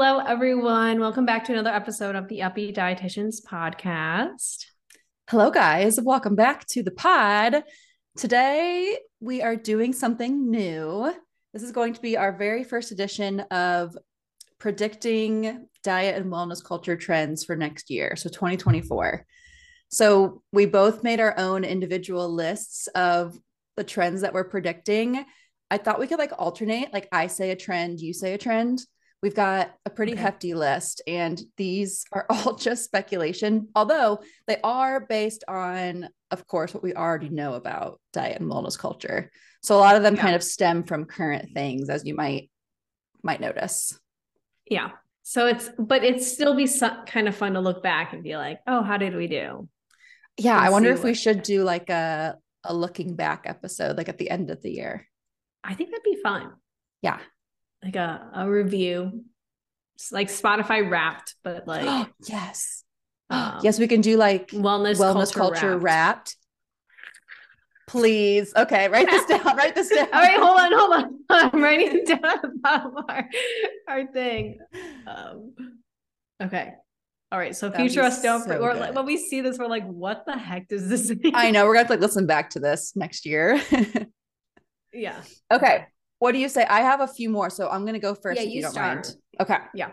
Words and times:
Hello, 0.00 0.20
everyone. 0.20 1.00
Welcome 1.00 1.26
back 1.26 1.44
to 1.46 1.52
another 1.52 1.74
episode 1.74 2.14
of 2.14 2.28
the 2.28 2.42
Up-Beet 2.42 2.76
Dietitians 2.76 3.44
podcast. 3.44 4.66
Hello, 5.28 5.50
guys. 5.50 5.98
Welcome 6.00 6.36
back 6.36 6.64
to 6.68 6.84
the 6.84 6.92
pod. 6.92 7.64
Today, 8.16 8.96
we 9.18 9.42
are 9.42 9.56
doing 9.56 9.92
something 9.92 10.52
new. 10.52 11.12
This 11.52 11.64
is 11.64 11.72
going 11.72 11.94
to 11.94 12.00
be 12.00 12.16
our 12.16 12.30
very 12.30 12.62
first 12.62 12.92
edition 12.92 13.40
of 13.50 13.98
predicting 14.60 15.66
diet 15.82 16.14
and 16.14 16.32
wellness 16.32 16.64
culture 16.64 16.96
trends 16.96 17.42
for 17.42 17.56
next 17.56 17.90
year, 17.90 18.14
so 18.14 18.28
2024. 18.28 19.26
So, 19.88 20.44
we 20.52 20.66
both 20.66 21.02
made 21.02 21.18
our 21.18 21.36
own 21.36 21.64
individual 21.64 22.32
lists 22.32 22.86
of 22.94 23.36
the 23.76 23.82
trends 23.82 24.20
that 24.20 24.32
we're 24.32 24.44
predicting. 24.44 25.24
I 25.72 25.78
thought 25.78 25.98
we 25.98 26.06
could 26.06 26.20
like 26.20 26.32
alternate, 26.38 26.92
like 26.92 27.08
I 27.10 27.26
say 27.26 27.50
a 27.50 27.56
trend, 27.56 27.98
you 27.98 28.14
say 28.14 28.34
a 28.34 28.38
trend. 28.38 28.78
We've 29.20 29.34
got 29.34 29.74
a 29.84 29.90
pretty 29.90 30.12
okay. 30.12 30.22
hefty 30.22 30.54
list, 30.54 31.02
and 31.06 31.40
these 31.56 32.04
are 32.12 32.26
all 32.30 32.54
just 32.54 32.84
speculation, 32.84 33.68
although 33.74 34.20
they 34.46 34.58
are 34.62 35.00
based 35.00 35.44
on, 35.48 36.08
of 36.30 36.46
course, 36.46 36.72
what 36.72 36.82
we 36.82 36.94
already 36.94 37.28
know 37.28 37.54
about 37.54 38.00
diet 38.12 38.40
and 38.40 38.50
wellness 38.50 38.78
culture. 38.78 39.30
So 39.62 39.76
a 39.76 39.78
lot 39.78 39.96
of 39.96 40.02
them 40.02 40.14
yeah. 40.14 40.22
kind 40.22 40.36
of 40.36 40.42
stem 40.42 40.84
from 40.84 41.04
current 41.04 41.50
things, 41.52 41.90
as 41.90 42.04
you 42.04 42.14
might 42.14 42.50
might 43.22 43.40
notice. 43.40 43.98
Yeah. 44.66 44.90
So 45.24 45.46
it's, 45.46 45.68
but 45.76 46.04
it 46.04 46.22
still 46.22 46.54
be 46.54 46.66
some, 46.66 47.04
kind 47.04 47.26
of 47.26 47.34
fun 47.34 47.54
to 47.54 47.60
look 47.60 47.82
back 47.82 48.12
and 48.12 48.22
be 48.22 48.36
like, 48.36 48.60
oh, 48.66 48.82
how 48.82 48.96
did 48.96 49.14
we 49.14 49.26
do? 49.26 49.68
Yeah, 50.38 50.56
I 50.56 50.70
wonder 50.70 50.92
if 50.92 51.02
we 51.02 51.14
should 51.14 51.42
do 51.42 51.64
like 51.64 51.90
a 51.90 52.36
a 52.64 52.74
looking 52.74 53.16
back 53.16 53.42
episode, 53.46 53.96
like 53.96 54.08
at 54.08 54.18
the 54.18 54.30
end 54.30 54.50
of 54.50 54.62
the 54.62 54.70
year. 54.70 55.08
I 55.64 55.74
think 55.74 55.90
that'd 55.90 56.04
be 56.04 56.22
fun. 56.22 56.52
Yeah 57.02 57.18
like 57.82 57.96
a, 57.96 58.30
a 58.34 58.50
review 58.50 59.24
it's 59.94 60.12
like 60.12 60.28
spotify 60.28 60.88
wrapped 60.88 61.34
but 61.42 61.66
like 61.66 62.08
yes 62.26 62.84
um, 63.30 63.60
yes 63.62 63.78
we 63.78 63.86
can 63.86 64.00
do 64.00 64.16
like 64.16 64.48
wellness 64.50 64.98
wellness 64.98 65.32
culture, 65.32 65.60
culture 65.60 65.78
wrapped. 65.78 65.82
wrapped. 65.82 66.36
please 67.86 68.52
okay 68.56 68.88
write 68.88 69.08
this 69.08 69.24
down 69.28 69.56
write 69.56 69.74
this 69.74 69.88
down 69.88 70.08
all 70.12 70.22
right 70.22 70.38
hold 70.38 70.58
on 70.58 70.72
hold 70.72 70.92
on 70.92 71.18
i'm 71.52 71.62
writing 71.62 72.04
down 72.04 72.54
our, 73.08 73.28
our 73.88 74.06
thing 74.12 74.58
um 75.06 75.54
okay 76.42 76.72
all 77.30 77.38
right, 77.38 77.54
so 77.54 77.68
That'd 77.68 77.90
future 77.90 78.00
us 78.00 78.22
don't 78.22 78.42
so 78.42 78.56
or 78.56 78.74
like, 78.74 78.94
when 78.94 79.04
we 79.04 79.18
see 79.18 79.42
this, 79.42 79.58
we're 79.58 79.66
like, 79.66 79.86
what 79.86 80.24
the 80.24 80.34
heck 80.34 80.66
does 80.66 80.88
this 80.88 81.10
mean? 81.10 81.32
I 81.34 81.50
know 81.50 81.66
we're 81.66 81.74
gonna 81.74 81.80
have 81.80 81.86
to 81.88 81.92
like 81.92 82.00
listen 82.00 82.24
back 82.24 82.48
to 82.50 82.58
this 82.58 82.96
next 82.96 83.26
year. 83.26 83.60
yeah. 84.94 85.20
Okay. 85.52 85.84
What 86.18 86.32
do 86.32 86.38
you 86.38 86.48
say? 86.48 86.64
I 86.64 86.80
have 86.80 87.00
a 87.00 87.06
few 87.06 87.30
more, 87.30 87.50
so 87.50 87.68
I'm 87.68 87.84
gonna 87.84 87.98
go 87.98 88.14
first. 88.14 88.40
Yeah, 88.40 88.46
you, 88.46 88.56
you 88.56 88.62
don't 88.62 88.72
start. 88.72 89.06
mind. 89.06 89.16
Okay. 89.40 89.58
Yeah. 89.74 89.90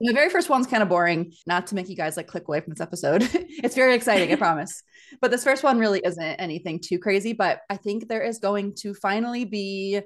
The 0.00 0.12
very 0.12 0.28
first 0.28 0.50
one's 0.50 0.66
kind 0.66 0.82
of 0.82 0.88
boring, 0.88 1.32
not 1.46 1.68
to 1.68 1.74
make 1.74 1.88
you 1.88 1.96
guys 1.96 2.16
like 2.16 2.26
click 2.26 2.48
away 2.48 2.60
from 2.60 2.72
this 2.72 2.80
episode. 2.80 3.22
it's 3.32 3.76
very 3.76 3.94
exciting, 3.94 4.32
I 4.32 4.36
promise. 4.36 4.82
But 5.20 5.30
this 5.30 5.44
first 5.44 5.62
one 5.62 5.78
really 5.78 6.00
isn't 6.04 6.22
anything 6.22 6.80
too 6.80 6.98
crazy, 6.98 7.32
but 7.32 7.60
I 7.70 7.76
think 7.76 8.08
there 8.08 8.22
is 8.22 8.38
going 8.38 8.74
to 8.80 8.92
finally 8.92 9.44
be 9.44 10.00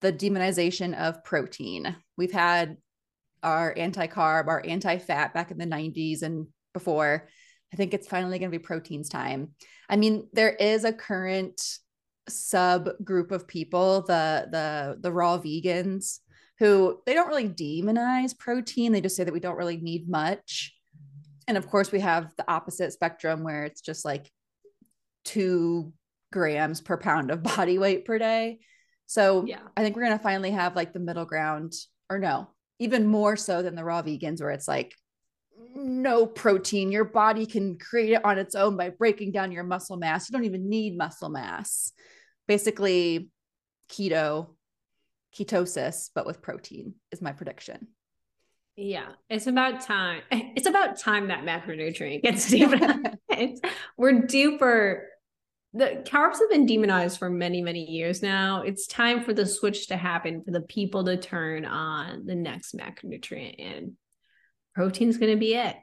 the 0.00 0.12
demonization 0.12 0.96
of 0.96 1.24
protein. 1.24 1.96
We've 2.16 2.32
had 2.32 2.76
our 3.42 3.74
anti 3.76 4.06
carb, 4.06 4.46
our 4.46 4.62
anti 4.64 4.98
fat 4.98 5.34
back 5.34 5.50
in 5.50 5.58
the 5.58 5.66
90s 5.66 6.22
and 6.22 6.46
before. 6.72 7.28
I 7.72 7.76
think 7.76 7.92
it's 7.92 8.06
finally 8.06 8.38
going 8.38 8.52
to 8.52 8.58
be 8.58 8.62
proteins 8.62 9.08
time. 9.08 9.50
I 9.88 9.96
mean, 9.96 10.28
there 10.32 10.52
is 10.52 10.84
a 10.84 10.92
current 10.92 11.60
subgroup 12.28 13.30
of 13.30 13.46
people, 13.46 14.02
the 14.02 14.48
the 14.50 14.96
the 15.00 15.12
raw 15.12 15.38
vegans, 15.38 16.20
who 16.58 17.00
they 17.06 17.14
don't 17.14 17.28
really 17.28 17.48
demonize 17.48 18.36
protein. 18.36 18.92
They 18.92 19.00
just 19.00 19.16
say 19.16 19.24
that 19.24 19.34
we 19.34 19.40
don't 19.40 19.56
really 19.56 19.76
need 19.76 20.08
much. 20.08 20.74
And 21.46 21.56
of 21.56 21.68
course, 21.68 21.92
we 21.92 22.00
have 22.00 22.32
the 22.36 22.50
opposite 22.50 22.92
spectrum 22.92 23.42
where 23.42 23.64
it's 23.64 23.80
just 23.80 24.04
like 24.04 24.30
two 25.24 25.92
grams 26.32 26.80
per 26.80 26.96
pound 26.96 27.30
of 27.30 27.42
body 27.56 27.78
weight 27.78 28.04
per 28.04 28.18
day. 28.18 28.60
So 29.06 29.44
yeah, 29.46 29.60
I 29.76 29.82
think 29.82 29.96
we're 29.96 30.04
gonna 30.04 30.18
finally 30.18 30.52
have 30.52 30.76
like 30.76 30.92
the 30.92 31.00
middle 31.00 31.26
ground, 31.26 31.74
or 32.08 32.18
no, 32.18 32.48
even 32.78 33.06
more 33.06 33.36
so 33.36 33.62
than 33.62 33.74
the 33.74 33.84
raw 33.84 34.02
vegans, 34.02 34.40
where 34.40 34.50
it's 34.50 34.68
like 34.68 34.94
no 35.74 36.26
protein. 36.26 36.92
Your 36.92 37.04
body 37.04 37.46
can 37.46 37.78
create 37.78 38.12
it 38.12 38.24
on 38.24 38.38
its 38.38 38.54
own 38.54 38.76
by 38.76 38.90
breaking 38.90 39.32
down 39.32 39.52
your 39.52 39.64
muscle 39.64 39.96
mass. 39.96 40.28
You 40.28 40.32
don't 40.32 40.44
even 40.44 40.68
need 40.68 40.96
muscle 40.96 41.28
mass 41.28 41.92
basically 42.46 43.28
keto, 43.90 44.48
ketosis, 45.36 46.10
but 46.14 46.26
with 46.26 46.42
protein 46.42 46.94
is 47.12 47.22
my 47.22 47.32
prediction. 47.32 47.88
Yeah, 48.76 49.12
it's 49.30 49.46
about 49.46 49.82
time. 49.82 50.22
It's 50.56 50.66
about 50.66 50.98
time 50.98 51.28
that 51.28 51.44
macronutrient 51.44 52.22
gets 52.22 52.50
demonized. 52.50 53.64
We're 53.96 54.22
due 54.26 54.58
for 54.58 55.06
the 55.72 56.04
carbs 56.06 56.38
have 56.38 56.50
been 56.50 56.66
demonized 56.66 57.18
for 57.18 57.28
many, 57.28 57.60
many 57.60 57.90
years 57.90 58.22
now. 58.22 58.62
It's 58.62 58.86
time 58.86 59.24
for 59.24 59.32
the 59.32 59.44
switch 59.44 59.88
to 59.88 59.96
happen 59.96 60.42
for 60.44 60.52
the 60.52 60.60
people 60.60 61.04
to 61.04 61.16
turn 61.16 61.64
on 61.64 62.26
the 62.26 62.36
next 62.36 62.76
macronutrient, 62.76 63.56
and 63.58 63.92
protein's 64.74 65.18
going 65.18 65.32
to 65.32 65.38
be 65.38 65.54
it. 65.54 65.76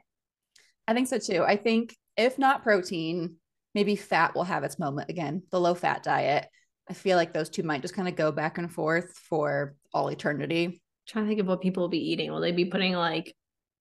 I 0.86 0.94
think 0.94 1.08
so 1.08 1.18
too. 1.18 1.44
I 1.44 1.56
think 1.56 1.96
if 2.16 2.38
not 2.38 2.62
protein, 2.62 3.36
maybe 3.74 3.96
fat 3.96 4.34
will 4.34 4.44
have 4.44 4.64
its 4.64 4.78
moment 4.78 5.10
again, 5.10 5.42
the 5.50 5.60
low 5.60 5.74
fat 5.74 6.02
diet. 6.02 6.48
I 6.88 6.94
feel 6.94 7.16
like 7.16 7.32
those 7.32 7.48
two 7.48 7.62
might 7.62 7.82
just 7.82 7.94
kind 7.94 8.08
of 8.08 8.16
go 8.16 8.32
back 8.32 8.58
and 8.58 8.70
forth 8.70 9.16
for 9.16 9.76
all 9.94 10.08
eternity. 10.08 10.64
I'm 10.66 10.80
trying 11.06 11.24
to 11.24 11.28
think 11.28 11.40
of 11.40 11.46
what 11.46 11.60
people 11.60 11.82
will 11.82 11.88
be 11.88 12.10
eating. 12.10 12.30
Will 12.30 12.40
they 12.40 12.52
be 12.52 12.64
putting 12.64 12.94
like 12.94 13.34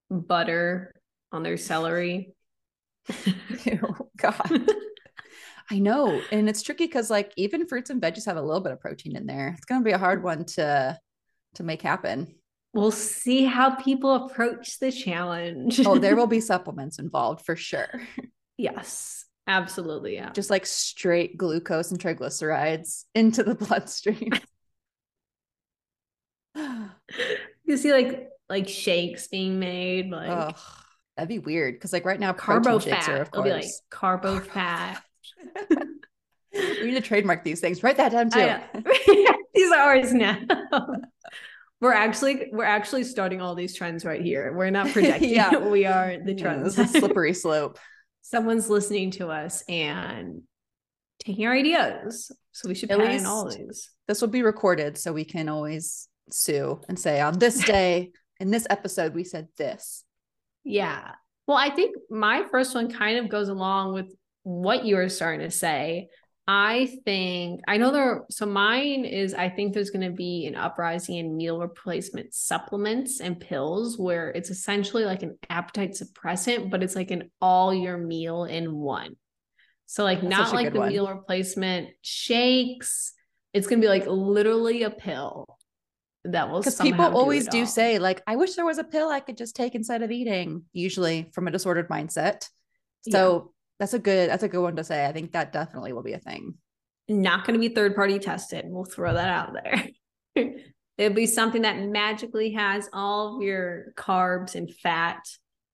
butter 0.10 0.94
on 1.32 1.44
their 1.44 1.58
celery? 1.58 2.34
oh, 3.10 4.10
God. 4.18 4.70
I 5.72 5.80
know. 5.80 6.22
And 6.32 6.50
it's 6.50 6.62
tricky 6.62 6.86
because 6.86 7.10
like 7.10 7.32
even 7.38 7.68
fruits 7.68 7.90
and 7.90 8.02
veggies 8.02 8.26
have 8.26 8.38
a 8.38 8.42
little 8.42 8.62
bit 8.62 8.74
of 8.74 8.82
protein 8.82 9.16
in 9.16 9.26
there. 9.26 9.56
It's 9.58 9.66
gonna 9.66 9.84
be 9.84 9.92
a 9.92 9.98
hard 9.98 10.22
one 10.22 10.46
to 10.46 11.00
to 11.56 11.64
make 11.64 11.82
happen. 11.82 12.36
We'll 12.74 12.92
see 12.92 13.44
how 13.44 13.76
people 13.76 14.26
approach 14.26 14.80
the 14.80 14.92
challenge. 14.92 15.82
oh, 15.86 15.98
there 15.98 16.16
will 16.16 16.28
be 16.28 16.40
supplements 16.40 17.00
involved 17.00 17.46
for 17.46 17.56
sure. 17.56 18.02
Yes. 18.58 19.26
Absolutely. 19.48 20.16
Yeah. 20.16 20.32
Just 20.32 20.50
like 20.50 20.66
straight 20.66 21.38
glucose 21.38 21.92
and 21.92 22.00
triglycerides 22.00 23.06
into 23.14 23.44
the 23.44 23.56
bloodstream. 23.66 24.32
you 27.66 27.78
see 27.78 27.92
like 27.92 28.30
like 28.50 28.70
shakes 28.70 29.28
being 29.28 29.60
made. 29.60 30.10
Like 30.10 30.30
Ugh, 30.30 30.56
that'd 31.18 31.28
be 31.28 31.40
weird. 31.40 31.80
Cause 31.82 31.92
like 31.92 32.06
right 32.06 32.20
now, 32.20 32.32
carbo 32.34 32.80
fat. 32.80 33.10
Are, 33.10 33.22
of 33.22 33.32
course. 33.32 33.46
It'll 33.48 33.58
be 33.58 33.64
like 33.64 33.72
carbo 33.90 34.40
fat. 34.40 35.04
we 36.54 36.86
need 36.86 36.94
to 36.94 37.02
trademark 37.02 37.44
these 37.44 37.60
things. 37.60 37.84
Write 37.84 37.98
that 37.98 38.12
down 38.14 38.30
too. 38.30 39.44
these 39.54 39.72
are 39.72 39.80
ours 39.80 40.14
now. 40.14 40.38
We're 41.82 41.94
actually 41.94 42.48
we're 42.52 42.64
actually 42.64 43.04
starting 43.04 43.42
all 43.42 43.56
these 43.56 43.76
trends 43.76 44.06
right 44.06 44.22
here. 44.22 44.54
We're 44.56 44.70
not 44.70 44.88
projecting. 44.94 45.34
yeah. 45.34 45.58
We 45.58 45.86
are 45.86 46.18
the 46.24 46.36
trends. 46.36 46.78
Yeah, 46.78 46.86
slippery 46.86 47.34
slope 47.34 47.78
someone's 48.22 48.70
listening 48.70 49.12
to 49.12 49.28
us 49.30 49.64
and 49.68 50.42
taking 51.20 51.46
our 51.46 51.54
ideas. 51.54 52.32
So 52.54 52.70
we 52.70 52.76
should 52.76 52.92
At 52.92 53.00
patent 53.00 53.26
all 53.26 53.50
these. 53.50 53.90
This 54.08 54.22
will 54.22 54.30
be 54.30 54.44
recorded 54.44 54.98
so 54.98 55.14
we 55.14 55.26
can 55.26 55.50
always 55.50 56.08
sue 56.32 56.80
and 56.88 56.98
say 56.98 57.20
on 57.20 57.40
this 57.40 57.64
day 57.66 58.12
in 58.40 58.52
this 58.52 58.66
episode 58.70 59.14
we 59.14 59.24
said 59.24 59.48
this. 59.58 60.04
Yeah. 60.64 61.12
Well, 61.48 61.58
I 61.58 61.70
think 61.70 61.96
my 62.10 62.46
first 62.50 62.74
one 62.74 62.92
kind 62.92 63.18
of 63.18 63.30
goes 63.30 63.50
along 63.50 63.94
with 63.94 64.14
what 64.44 64.86
you 64.86 64.96
were 64.96 65.10
starting 65.10 65.42
to 65.42 65.52
say. 65.52 66.10
I 66.54 66.98
think 67.06 67.62
I 67.66 67.78
know 67.78 67.94
there. 67.94 68.26
So 68.30 68.46
mine 68.46 69.06
is 69.06 69.34
I 69.34 69.48
think 69.48 69.74
there's 69.74 69.90
going 69.90 70.06
to 70.06 70.14
be 70.14 70.48
an 70.48 70.56
uprising 70.56 71.16
in 71.16 71.38
meal 71.38 71.58
replacement 71.58 72.34
supplements 72.34 73.22
and 73.22 73.40
pills 73.40 73.98
where 73.98 74.32
it's 74.32 74.50
essentially 74.50 75.06
like 75.06 75.24
an 75.24 75.38
appetite 75.50 75.92
suppressant, 75.92 76.70
but 76.70 76.84
it's 76.84 76.94
like 76.94 77.10
an 77.10 77.32
all 77.40 77.74
your 77.74 77.98
meal 77.98 78.44
in 78.44 78.76
one. 78.76 79.16
So 79.86 80.04
like 80.04 80.20
That's 80.20 80.30
not 80.30 80.54
like 80.54 80.74
the 80.74 80.80
one. 80.80 80.90
meal 80.90 81.08
replacement 81.08 81.92
shakes. 82.02 83.14
It's 83.54 83.66
going 83.66 83.80
to 83.80 83.86
be 83.86 83.90
like 83.90 84.06
literally 84.06 84.84
a 84.84 84.90
pill 84.90 85.58
that 86.26 86.52
will 86.52 86.60
because 86.60 86.82
people 86.82 87.06
always 87.06 87.46
do, 87.46 87.62
do 87.62 87.66
say 87.66 87.98
like 87.98 88.22
I 88.28 88.36
wish 88.36 88.56
there 88.56 88.66
was 88.66 88.78
a 88.78 88.84
pill 88.84 89.08
I 89.08 89.22
could 89.22 89.38
just 89.38 89.56
take 89.56 89.74
instead 89.74 90.02
of 90.02 90.12
eating. 90.12 90.66
Usually 90.74 91.30
from 91.32 91.48
a 91.48 91.52
disordered 91.52 91.88
mindset. 91.88 92.50
So 93.10 93.54
that's 93.82 93.96
a 93.96 94.00
good 94.00 94.30
that's 94.30 94.44
a 94.44 94.48
good 94.48 94.62
one 94.62 94.76
to 94.76 94.84
say. 94.84 95.08
I 95.08 95.12
think 95.12 95.32
that 95.32 95.52
definitely 95.52 95.92
will 95.92 96.04
be 96.04 96.14
a 96.14 96.20
thing. 96.20 96.54
Not 97.10 97.46
going 97.46 97.60
to 97.60 97.68
be 97.68 97.74
third 97.74 97.96
party 97.96 98.20
tested. 98.20 98.66
We'll 98.68 98.86
throw 98.86 99.12
that 99.12 99.28
out 99.28 99.54
there. 99.54 100.54
It'll 101.00 101.16
be 101.16 101.26
something 101.26 101.64
that 101.64 101.80
magically 101.80 102.52
has 102.52 102.88
all 102.94 103.38
of 103.38 103.42
your 103.42 103.94
carbs 103.98 104.54
and 104.54 104.72
fat 104.72 105.24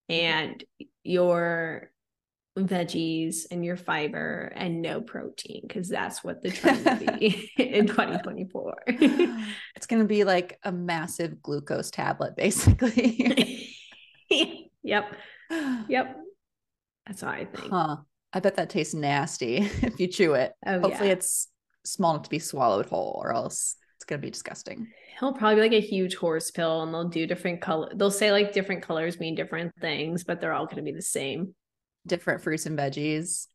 and 0.08 0.64
your 1.04 1.92
veggies 2.58 3.40
and 3.52 3.66
your 3.66 3.76
fiber 3.76 4.54
and 4.56 4.82
no 4.82 5.02
protein 5.02 5.64
because 5.68 5.90
that's 5.90 6.24
what 6.24 6.42
the 6.42 6.50
trend 6.50 6.86
will 6.86 7.18
be 7.18 7.52
in 7.58 7.88
2024. 7.88 8.74
it's 8.88 9.86
going 9.86 10.02
to 10.02 10.08
be 10.08 10.24
like 10.24 10.58
a 10.64 10.72
massive 10.72 11.42
glucose 11.42 11.92
tablet, 11.92 12.38
basically. 12.38 13.76
yep. 14.82 15.14
Yep. 15.90 16.18
That's 17.08 17.22
what 17.22 17.34
I 17.34 17.46
think. 17.46 17.72
Huh. 17.72 17.98
I 18.34 18.40
bet 18.40 18.56
that 18.56 18.70
tastes 18.70 18.94
nasty 18.94 19.58
if 19.82 20.00
you 20.00 20.08
chew 20.08 20.34
it. 20.34 20.54
Oh, 20.66 20.80
Hopefully, 20.82 21.08
yeah. 21.08 21.14
it's 21.14 21.48
small 21.86 22.14
enough 22.14 22.24
to 22.24 22.30
be 22.30 22.40
swallowed 22.40 22.88
whole, 22.88 23.20
or 23.24 23.34
else 23.34 23.76
it's 23.96 24.06
going 24.06 24.20
to 24.22 24.26
be 24.26 24.32
disgusting. 24.32 24.88
He'll 25.20 25.34
probably 25.34 25.56
be 25.56 25.62
like 25.62 25.84
a 25.84 25.88
huge 25.88 26.16
horse 26.16 26.52
pill, 26.52 26.84
and 26.84 26.94
they'll 26.94 27.10
do 27.10 27.26
different 27.26 27.62
color. 27.62 27.90
They'll 27.96 28.12
say 28.12 28.32
like 28.32 28.54
different 28.54 28.84
colors 28.84 29.20
mean 29.20 29.36
different 29.36 29.72
things, 29.80 30.24
but 30.24 30.42
they're 30.42 30.54
all 30.54 30.66
going 30.66 30.78
to 30.78 30.84
be 30.84 30.92
the 30.92 31.02
same 31.02 31.56
different 32.06 32.42
fruits 32.42 32.66
and 32.66 32.78
veggies. 32.78 33.48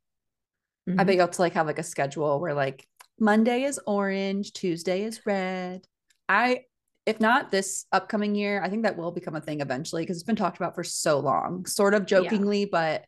Mm-hmm. 0.88 1.00
I 1.00 1.04
bet 1.04 1.14
you'll 1.14 1.26
have 1.26 1.34
to 1.36 1.42
like 1.42 1.54
have 1.54 1.66
like 1.66 1.78
a 1.78 1.84
schedule 1.84 2.40
where 2.40 2.54
like 2.54 2.86
Monday 3.20 3.62
is 3.62 3.78
orange, 3.86 4.52
Tuesday 4.52 5.04
is 5.04 5.24
red. 5.26 5.86
I 6.28 6.62
if 7.04 7.20
not 7.20 7.50
this 7.50 7.86
upcoming 7.90 8.34
year, 8.34 8.62
I 8.62 8.68
think 8.68 8.84
that 8.84 8.96
will 8.96 9.10
become 9.10 9.34
a 9.34 9.40
thing 9.40 9.60
eventually 9.60 10.02
because 10.02 10.16
it's 10.16 10.26
been 10.26 10.36
talked 10.36 10.56
about 10.56 10.74
for 10.74 10.84
so 10.84 11.18
long, 11.18 11.66
sort 11.66 11.94
of 11.94 12.06
jokingly, 12.06 12.60
yeah. 12.60 12.66
but 12.70 13.04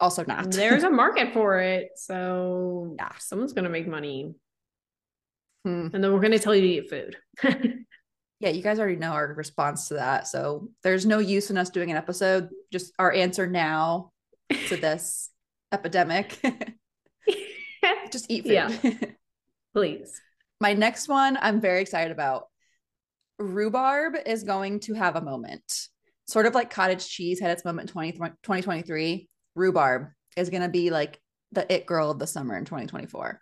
also 0.00 0.24
not. 0.24 0.50
There's 0.52 0.82
a 0.82 0.90
market 0.90 1.32
for 1.32 1.58
it. 1.58 1.90
So 1.96 2.94
yeah, 2.98 3.12
someone's 3.18 3.52
gonna 3.52 3.68
make 3.68 3.86
money. 3.86 4.34
Hmm. 5.64 5.88
And 5.92 6.02
then 6.02 6.12
we're 6.12 6.20
gonna 6.20 6.38
tell 6.38 6.54
you 6.54 6.62
to 6.62 6.68
eat 6.68 6.90
food. 6.90 7.16
yeah, 8.40 8.50
you 8.50 8.62
guys 8.62 8.78
already 8.78 8.96
know 8.96 9.12
our 9.12 9.32
response 9.34 9.88
to 9.88 9.94
that. 9.94 10.26
So 10.26 10.68
there's 10.82 11.06
no 11.06 11.18
use 11.18 11.50
in 11.50 11.58
us 11.58 11.70
doing 11.70 11.90
an 11.90 11.96
episode. 11.96 12.48
Just 12.72 12.92
our 12.98 13.12
answer 13.12 13.46
now 13.46 14.12
to 14.68 14.76
this 14.80 15.30
epidemic. 15.72 16.40
Just 18.10 18.30
eat 18.30 18.44
food. 18.44 18.52
Yeah. 18.52 18.92
Please. 19.74 20.20
My 20.60 20.72
next 20.72 21.08
one 21.08 21.38
I'm 21.40 21.60
very 21.60 21.80
excited 21.80 22.12
about. 22.12 22.44
Rhubarb 23.38 24.16
is 24.26 24.42
going 24.42 24.80
to 24.80 24.94
have 24.94 25.16
a 25.16 25.22
moment. 25.22 25.88
Sort 26.30 26.46
of 26.46 26.54
like 26.54 26.70
cottage 26.70 27.08
cheese 27.08 27.40
had 27.40 27.50
its 27.50 27.64
moment 27.64 27.88
in 27.88 27.92
20, 27.92 28.12
2023. 28.12 29.28
Rhubarb 29.56 30.10
is 30.36 30.48
going 30.48 30.62
to 30.62 30.68
be 30.68 30.90
like 30.90 31.20
the 31.50 31.70
it 31.72 31.86
girl 31.86 32.12
of 32.12 32.20
the 32.20 32.26
summer 32.26 32.56
in 32.56 32.64
2024. 32.64 33.40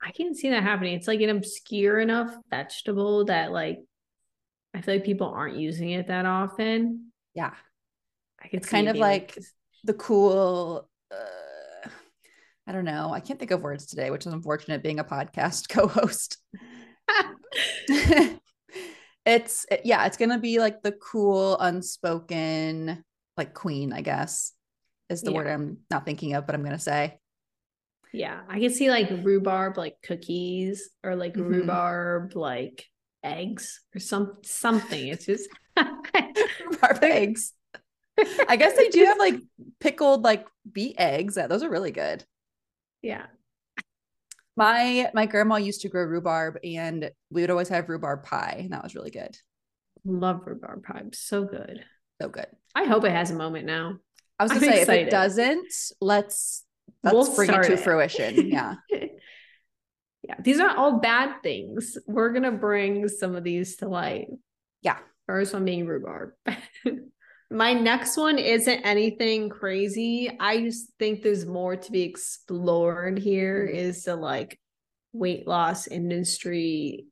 I 0.00 0.10
can 0.12 0.36
see 0.36 0.50
that 0.50 0.62
happening. 0.62 0.94
It's 0.94 1.08
like 1.08 1.20
an 1.22 1.30
obscure 1.30 1.98
enough 1.98 2.32
vegetable 2.48 3.24
that 3.24 3.50
like 3.50 3.80
I 4.72 4.80
feel 4.80 4.94
like 4.94 5.04
people 5.04 5.26
aren't 5.26 5.56
using 5.56 5.90
it 5.90 6.06
that 6.06 6.24
often. 6.24 7.10
Yeah. 7.34 7.54
it's 8.52 8.68
kind 8.68 8.88
of 8.88 8.96
like, 8.96 9.34
like 9.36 9.44
the 9.82 9.94
cool 9.94 10.88
uh, 11.10 11.88
I 12.64 12.70
don't 12.70 12.84
know. 12.84 13.12
I 13.12 13.18
can't 13.18 13.40
think 13.40 13.50
of 13.50 13.62
words 13.62 13.86
today, 13.86 14.12
which 14.12 14.24
is 14.24 14.32
unfortunate 14.32 14.84
being 14.84 15.00
a 15.00 15.04
podcast 15.04 15.68
co-host. 15.68 16.38
it's 19.26 19.66
yeah, 19.84 20.06
it's 20.06 20.16
going 20.16 20.30
to 20.30 20.38
be 20.38 20.58
like 20.58 20.82
the 20.82 20.92
cool 20.92 21.58
unspoken 21.58 23.04
like 23.36 23.54
queen, 23.54 23.92
I 23.92 24.00
guess. 24.00 24.52
Is 25.08 25.22
the 25.22 25.32
yeah. 25.32 25.36
word 25.36 25.46
I'm 25.48 25.78
not 25.90 26.04
thinking 26.04 26.34
of, 26.34 26.46
but 26.46 26.54
I'm 26.54 26.62
going 26.62 26.76
to 26.76 26.78
say. 26.78 27.18
Yeah, 28.12 28.40
I 28.48 28.60
can 28.60 28.70
see 28.70 28.90
like 28.90 29.08
rhubarb 29.10 29.76
like 29.76 29.96
cookies 30.02 30.90
or 31.02 31.16
like 31.16 31.34
mm-hmm. 31.34 31.48
rhubarb 31.48 32.36
like 32.36 32.86
eggs 33.22 33.80
or 33.94 34.00
some 34.00 34.38
something. 34.42 35.08
It's 35.08 35.26
just 35.26 35.48
rhubarb 35.76 37.02
eggs. 37.02 37.52
I 38.48 38.56
guess 38.56 38.76
they 38.76 38.88
do 38.88 39.04
have 39.04 39.18
like 39.18 39.36
pickled 39.80 40.22
like 40.22 40.46
beet 40.70 40.96
eggs. 40.98 41.34
Those 41.34 41.62
are 41.62 41.70
really 41.70 41.92
good. 41.92 42.24
Yeah. 43.02 43.26
My 44.60 45.10
my 45.14 45.24
grandma 45.24 45.56
used 45.56 45.80
to 45.80 45.88
grow 45.88 46.04
rhubarb 46.04 46.58
and 46.62 47.10
we 47.30 47.40
would 47.40 47.50
always 47.50 47.70
have 47.70 47.88
rhubarb 47.88 48.24
pie 48.24 48.58
and 48.60 48.72
that 48.74 48.82
was 48.82 48.94
really 48.94 49.10
good. 49.10 49.34
Love 50.04 50.42
rhubarb 50.46 50.84
pie. 50.84 51.04
So 51.14 51.44
good. 51.44 51.82
So 52.20 52.28
good. 52.28 52.46
I 52.74 52.84
hope 52.84 53.04
it 53.04 53.12
has 53.12 53.30
a 53.30 53.34
moment 53.34 53.64
now. 53.64 53.96
I 54.38 54.42
was 54.42 54.52
gonna 54.52 54.66
I'm 54.66 54.72
say 54.72 54.80
excited. 54.82 55.02
if 55.02 55.08
it 55.08 55.10
doesn't, 55.10 55.72
let's 56.02 56.64
let's 57.02 57.14
we'll 57.14 57.34
bring 57.34 57.50
it 57.50 57.62
to 57.62 57.72
it. 57.72 57.80
fruition. 57.80 58.50
Yeah. 58.50 58.74
yeah, 58.90 60.34
these 60.40 60.60
aren't 60.60 60.76
all 60.76 61.00
bad 61.00 61.42
things. 61.42 61.96
We're 62.06 62.32
gonna 62.34 62.52
bring 62.52 63.08
some 63.08 63.36
of 63.36 63.44
these 63.44 63.76
to 63.76 63.88
light. 63.88 64.28
Yeah. 64.82 64.98
First 65.26 65.54
one 65.54 65.64
being 65.64 65.86
rhubarb. 65.86 66.32
My 67.50 67.72
next 67.72 68.16
one 68.16 68.38
isn't 68.38 68.82
anything 68.82 69.48
crazy. 69.48 70.30
I 70.38 70.60
just 70.60 70.92
think 70.98 71.22
there's 71.22 71.46
more 71.46 71.76
to 71.76 71.92
be 71.92 72.02
explored 72.02 73.18
here 73.18 73.68
mm-hmm. 73.68 74.10
the 74.10 74.16
like 74.16 74.60
weight 75.12 75.48
loss 75.48 75.88
industry 75.88 77.06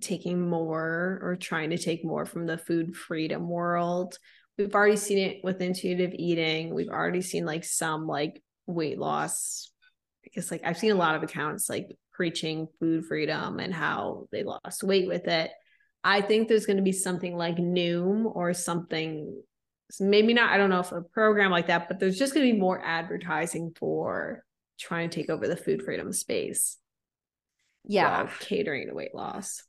taking 0.00 0.48
more 0.48 1.18
or 1.22 1.36
trying 1.38 1.70
to 1.70 1.78
take 1.78 2.04
more 2.04 2.24
from 2.24 2.46
the 2.46 2.56
food 2.56 2.96
freedom 2.96 3.48
world. 3.48 4.18
We've 4.56 4.74
already 4.74 4.96
seen 4.96 5.18
it 5.18 5.44
with 5.44 5.60
intuitive 5.60 6.12
eating. 6.14 6.74
We've 6.74 6.88
already 6.88 7.22
seen 7.22 7.44
like 7.44 7.64
some 7.64 8.06
like 8.06 8.42
weight 8.66 8.98
loss 8.98 9.70
because 10.22 10.50
like 10.50 10.62
I've 10.64 10.78
seen 10.78 10.92
a 10.92 10.96
lot 10.96 11.16
of 11.16 11.22
accounts 11.22 11.68
like 11.68 11.96
preaching 12.12 12.68
food 12.78 13.04
freedom 13.06 13.58
and 13.58 13.74
how 13.74 14.28
they 14.30 14.44
lost 14.44 14.82
weight 14.82 15.08
with 15.08 15.26
it. 15.26 15.50
I 16.02 16.20
think 16.20 16.48
there's 16.48 16.66
going 16.66 16.78
to 16.78 16.82
be 16.82 16.92
something 16.92 17.36
like 17.36 17.56
Noom 17.56 18.24
or 18.34 18.54
something, 18.54 19.42
maybe 19.98 20.32
not, 20.32 20.50
I 20.50 20.56
don't 20.56 20.70
know 20.70 20.80
if 20.80 20.92
a 20.92 21.02
program 21.02 21.50
like 21.50 21.66
that, 21.66 21.88
but 21.88 22.00
there's 22.00 22.18
just 22.18 22.34
going 22.34 22.46
to 22.46 22.52
be 22.52 22.58
more 22.58 22.80
advertising 22.82 23.74
for 23.78 24.44
trying 24.78 25.10
to 25.10 25.14
take 25.14 25.28
over 25.28 25.46
the 25.46 25.56
food 25.56 25.82
freedom 25.82 26.12
space. 26.12 26.78
Yeah. 27.84 28.30
Catering 28.40 28.88
to 28.88 28.94
weight 28.94 29.14
loss. 29.14 29.62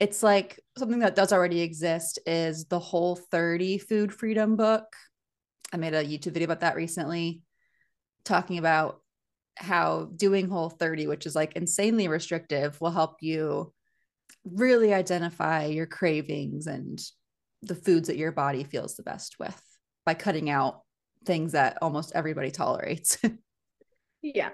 It's 0.00 0.22
like 0.22 0.58
something 0.78 1.00
that 1.00 1.14
does 1.14 1.32
already 1.32 1.60
exist 1.60 2.18
is 2.26 2.64
the 2.64 2.78
whole 2.78 3.16
30 3.16 3.78
food 3.78 4.12
freedom 4.12 4.56
book. 4.56 4.84
I 5.72 5.76
made 5.76 5.94
a 5.94 6.04
YouTube 6.04 6.32
video 6.32 6.46
about 6.46 6.60
that 6.60 6.74
recently, 6.74 7.42
talking 8.24 8.58
about 8.58 9.00
how 9.56 10.08
doing 10.16 10.48
whole 10.48 10.70
30 10.70 11.06
which 11.06 11.26
is 11.26 11.34
like 11.34 11.54
insanely 11.54 12.08
restrictive 12.08 12.80
will 12.80 12.90
help 12.90 13.16
you 13.20 13.70
really 14.44 14.94
identify 14.94 15.66
your 15.66 15.86
cravings 15.86 16.66
and 16.66 17.00
the 17.62 17.74
foods 17.74 18.08
that 18.08 18.16
your 18.16 18.32
body 18.32 18.64
feels 18.64 18.96
the 18.96 19.02
best 19.02 19.36
with 19.38 19.60
by 20.06 20.14
cutting 20.14 20.48
out 20.48 20.80
things 21.26 21.52
that 21.52 21.78
almost 21.82 22.12
everybody 22.14 22.50
tolerates. 22.50 23.18
Yeah. 24.22 24.50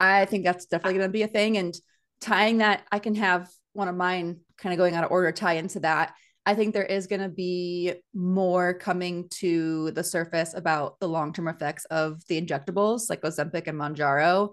I 0.00 0.24
think 0.24 0.42
that's 0.42 0.64
definitely 0.64 0.98
going 0.98 1.08
to 1.10 1.12
be 1.12 1.22
a 1.22 1.28
thing 1.28 1.58
and 1.58 1.74
tying 2.22 2.58
that 2.58 2.82
i 2.90 2.98
can 2.98 3.14
have 3.16 3.50
one 3.72 3.88
of 3.88 3.94
mine 3.94 4.40
kind 4.56 4.72
of 4.72 4.78
going 4.78 4.94
out 4.94 5.04
of 5.04 5.10
order 5.10 5.32
tie 5.32 5.54
into 5.54 5.80
that. 5.80 6.14
I 6.44 6.54
think 6.54 6.74
there 6.74 6.84
is 6.84 7.06
going 7.06 7.20
to 7.20 7.28
be 7.28 7.94
more 8.14 8.74
coming 8.74 9.28
to 9.40 9.92
the 9.92 10.02
surface 10.02 10.54
about 10.54 10.98
the 10.98 11.08
long 11.08 11.32
term 11.32 11.48
effects 11.48 11.84
of 11.86 12.20
the 12.26 12.40
injectables 12.40 13.08
like 13.08 13.22
Ozempic 13.22 13.68
and 13.68 13.78
Mounjaro. 13.78 14.50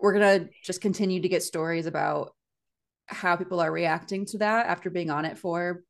We're 0.00 0.12
going 0.12 0.44
to 0.44 0.50
just 0.62 0.80
continue 0.80 1.20
to 1.22 1.28
get 1.28 1.42
stories 1.42 1.86
about 1.86 2.34
how 3.10 3.36
people 3.36 3.60
are 3.60 3.72
reacting 3.72 4.24
to 4.26 4.38
that 4.38 4.66
after 4.66 4.90
being 4.90 5.10
on 5.10 5.24
it 5.24 5.38
for 5.38 5.82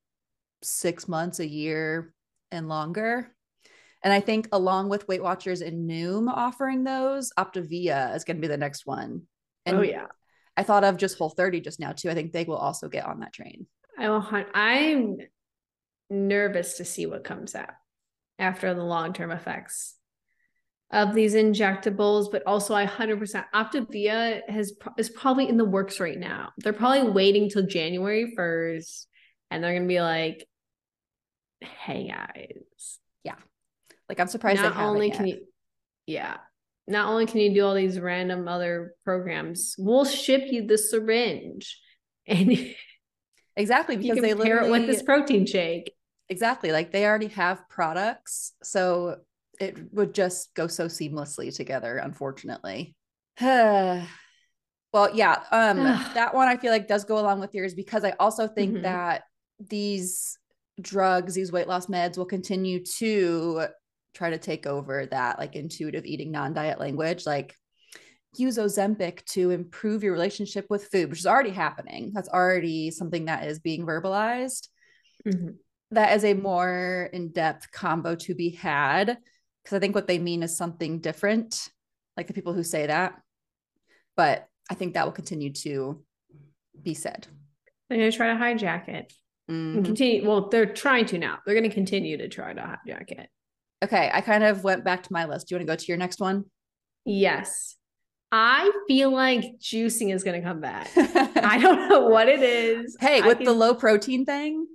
six 0.62 1.08
months, 1.08 1.38
a 1.38 1.46
year, 1.46 2.14
and 2.50 2.68
longer. 2.68 3.34
And 4.02 4.12
I 4.12 4.20
think 4.20 4.48
along 4.52 4.88
with 4.88 5.06
Weight 5.08 5.22
Watchers 5.22 5.60
and 5.60 5.88
Noom 5.88 6.28
offering 6.28 6.84
those, 6.84 7.32
Optavia 7.38 8.14
is 8.16 8.24
going 8.24 8.38
to 8.38 8.40
be 8.40 8.48
the 8.48 8.56
next 8.56 8.86
one. 8.86 9.22
And 9.66 9.78
oh, 9.78 9.82
yeah. 9.82 10.06
I 10.56 10.62
thought 10.62 10.84
of 10.84 10.96
just 10.96 11.18
Whole 11.18 11.30
30 11.30 11.60
just 11.60 11.80
now, 11.80 11.92
too. 11.92 12.10
I 12.10 12.14
think 12.14 12.32
they 12.32 12.44
will 12.44 12.56
also 12.56 12.88
get 12.88 13.04
on 13.04 13.20
that 13.20 13.34
train. 13.34 13.66
I 13.98 14.08
will 14.08 14.20
hunt. 14.20 14.48
I'm 14.54 15.18
nervous 16.08 16.78
to 16.78 16.84
see 16.84 17.06
what 17.06 17.24
comes 17.24 17.54
out 17.54 17.74
after 18.38 18.72
the 18.74 18.82
long 18.82 19.12
term 19.12 19.30
effects 19.30 19.94
of 20.92 21.14
these 21.14 21.34
injectables, 21.34 22.30
but 22.30 22.42
also 22.46 22.74
I 22.74 22.86
100% 22.86 23.44
Optavia 23.54 24.48
has 24.48 24.72
is 24.98 25.08
probably 25.10 25.48
in 25.48 25.56
the 25.56 25.64
works 25.64 26.00
right 26.00 26.18
now. 26.18 26.50
They're 26.58 26.72
probably 26.72 27.10
waiting 27.10 27.48
till 27.48 27.66
January 27.66 28.34
1st 28.36 29.06
and 29.50 29.62
they're 29.62 29.72
going 29.72 29.84
to 29.84 29.88
be 29.88 30.00
like 30.00 30.46
hey 31.84 32.08
guys. 32.08 32.98
Yeah. 33.24 33.34
Like 34.08 34.18
I'm 34.18 34.28
surprised 34.28 34.62
not 34.62 34.76
only 34.76 35.10
can 35.10 35.26
you 35.26 35.46
Yeah. 36.06 36.38
Not 36.86 37.08
only 37.08 37.26
can 37.26 37.40
you 37.40 37.54
do 37.54 37.64
all 37.64 37.74
these 37.74 38.00
random 38.00 38.48
other 38.48 38.94
programs, 39.04 39.76
we'll 39.78 40.04
ship 40.04 40.44
you 40.46 40.66
the 40.66 40.78
syringe 40.78 41.78
and 42.26 42.74
Exactly 43.56 43.96
because 43.96 44.20
they 44.20 44.34
pair 44.34 44.64
it 44.64 44.70
with 44.70 44.86
this 44.86 45.02
protein 45.02 45.44
shake. 45.44 45.92
Exactly. 46.28 46.72
Like 46.72 46.92
they 46.92 47.04
already 47.04 47.28
have 47.28 47.68
products. 47.68 48.52
So 48.62 49.16
it 49.60 49.92
would 49.92 50.14
just 50.14 50.54
go 50.54 50.66
so 50.66 50.86
seamlessly 50.86 51.54
together, 51.54 51.98
unfortunately. 51.98 52.96
well, 53.40 54.06
yeah. 55.14 55.42
Um 55.52 55.76
that 56.14 56.34
one 56.34 56.48
I 56.48 56.56
feel 56.56 56.72
like 56.72 56.88
does 56.88 57.04
go 57.04 57.18
along 57.18 57.40
with 57.40 57.54
yours 57.54 57.74
because 57.74 58.04
I 58.04 58.14
also 58.18 58.48
think 58.48 58.72
mm-hmm. 58.72 58.82
that 58.82 59.22
these 59.60 60.36
drugs, 60.80 61.34
these 61.34 61.52
weight 61.52 61.68
loss 61.68 61.86
meds 61.86 62.16
will 62.16 62.24
continue 62.24 62.82
to 62.98 63.66
try 64.14 64.30
to 64.30 64.38
take 64.38 64.66
over 64.66 65.06
that 65.06 65.38
like 65.38 65.54
intuitive 65.54 66.04
eating 66.04 66.32
non-diet 66.32 66.80
language 66.80 67.26
like 67.26 67.54
use 68.36 68.58
ozempic 68.58 69.24
to 69.24 69.50
improve 69.50 70.02
your 70.02 70.12
relationship 70.12 70.66
with 70.68 70.88
food 70.88 71.10
which 71.10 71.20
is 71.20 71.26
already 71.26 71.50
happening 71.50 72.10
that's 72.12 72.28
already 72.28 72.90
something 72.90 73.26
that 73.26 73.46
is 73.46 73.58
being 73.58 73.86
verbalized 73.86 74.68
mm-hmm. 75.26 75.50
that 75.90 76.16
is 76.16 76.24
a 76.24 76.34
more 76.34 77.08
in-depth 77.12 77.70
combo 77.70 78.14
to 78.14 78.34
be 78.34 78.50
had 78.50 79.18
because 79.62 79.76
i 79.76 79.80
think 79.80 79.94
what 79.94 80.06
they 80.06 80.18
mean 80.18 80.42
is 80.42 80.56
something 80.56 81.00
different 81.00 81.68
like 82.16 82.26
the 82.26 82.34
people 82.34 82.52
who 82.52 82.62
say 82.62 82.86
that 82.86 83.14
but 84.16 84.48
i 84.70 84.74
think 84.74 84.94
that 84.94 85.04
will 85.04 85.12
continue 85.12 85.52
to 85.52 86.02
be 86.82 86.94
said 86.94 87.26
they're 87.88 87.98
going 87.98 88.10
to 88.10 88.16
try 88.16 88.32
to 88.32 88.38
hijack 88.38 88.88
it 88.88 89.12
mm-hmm. 89.50 89.76
and 89.76 89.84
continue 89.84 90.26
well 90.26 90.48
they're 90.48 90.66
trying 90.66 91.06
to 91.06 91.18
now 91.18 91.38
they're 91.44 91.54
going 91.54 91.68
to 91.68 91.74
continue 91.74 92.16
to 92.16 92.28
try 92.28 92.52
to 92.52 92.60
hijack 92.60 93.10
it 93.10 93.28
Okay, 93.82 94.10
I 94.12 94.20
kind 94.20 94.44
of 94.44 94.62
went 94.62 94.84
back 94.84 95.04
to 95.04 95.12
my 95.12 95.24
list. 95.24 95.48
Do 95.48 95.54
you 95.54 95.58
want 95.58 95.66
to 95.66 95.72
go 95.72 95.76
to 95.76 95.86
your 95.86 95.96
next 95.96 96.20
one? 96.20 96.44
Yes. 97.06 97.76
I 98.30 98.70
feel 98.86 99.10
like 99.10 99.58
juicing 99.58 100.14
is 100.14 100.22
going 100.22 100.40
to 100.40 100.46
come 100.46 100.60
back. 100.60 100.88
I 100.96 101.58
don't 101.58 101.88
know 101.88 102.06
what 102.06 102.28
it 102.28 102.42
is. 102.42 102.96
Hey, 103.00 103.22
with 103.22 103.42
the 103.42 103.52
low 103.52 103.74
protein 103.74 104.24
thing, 104.24 104.66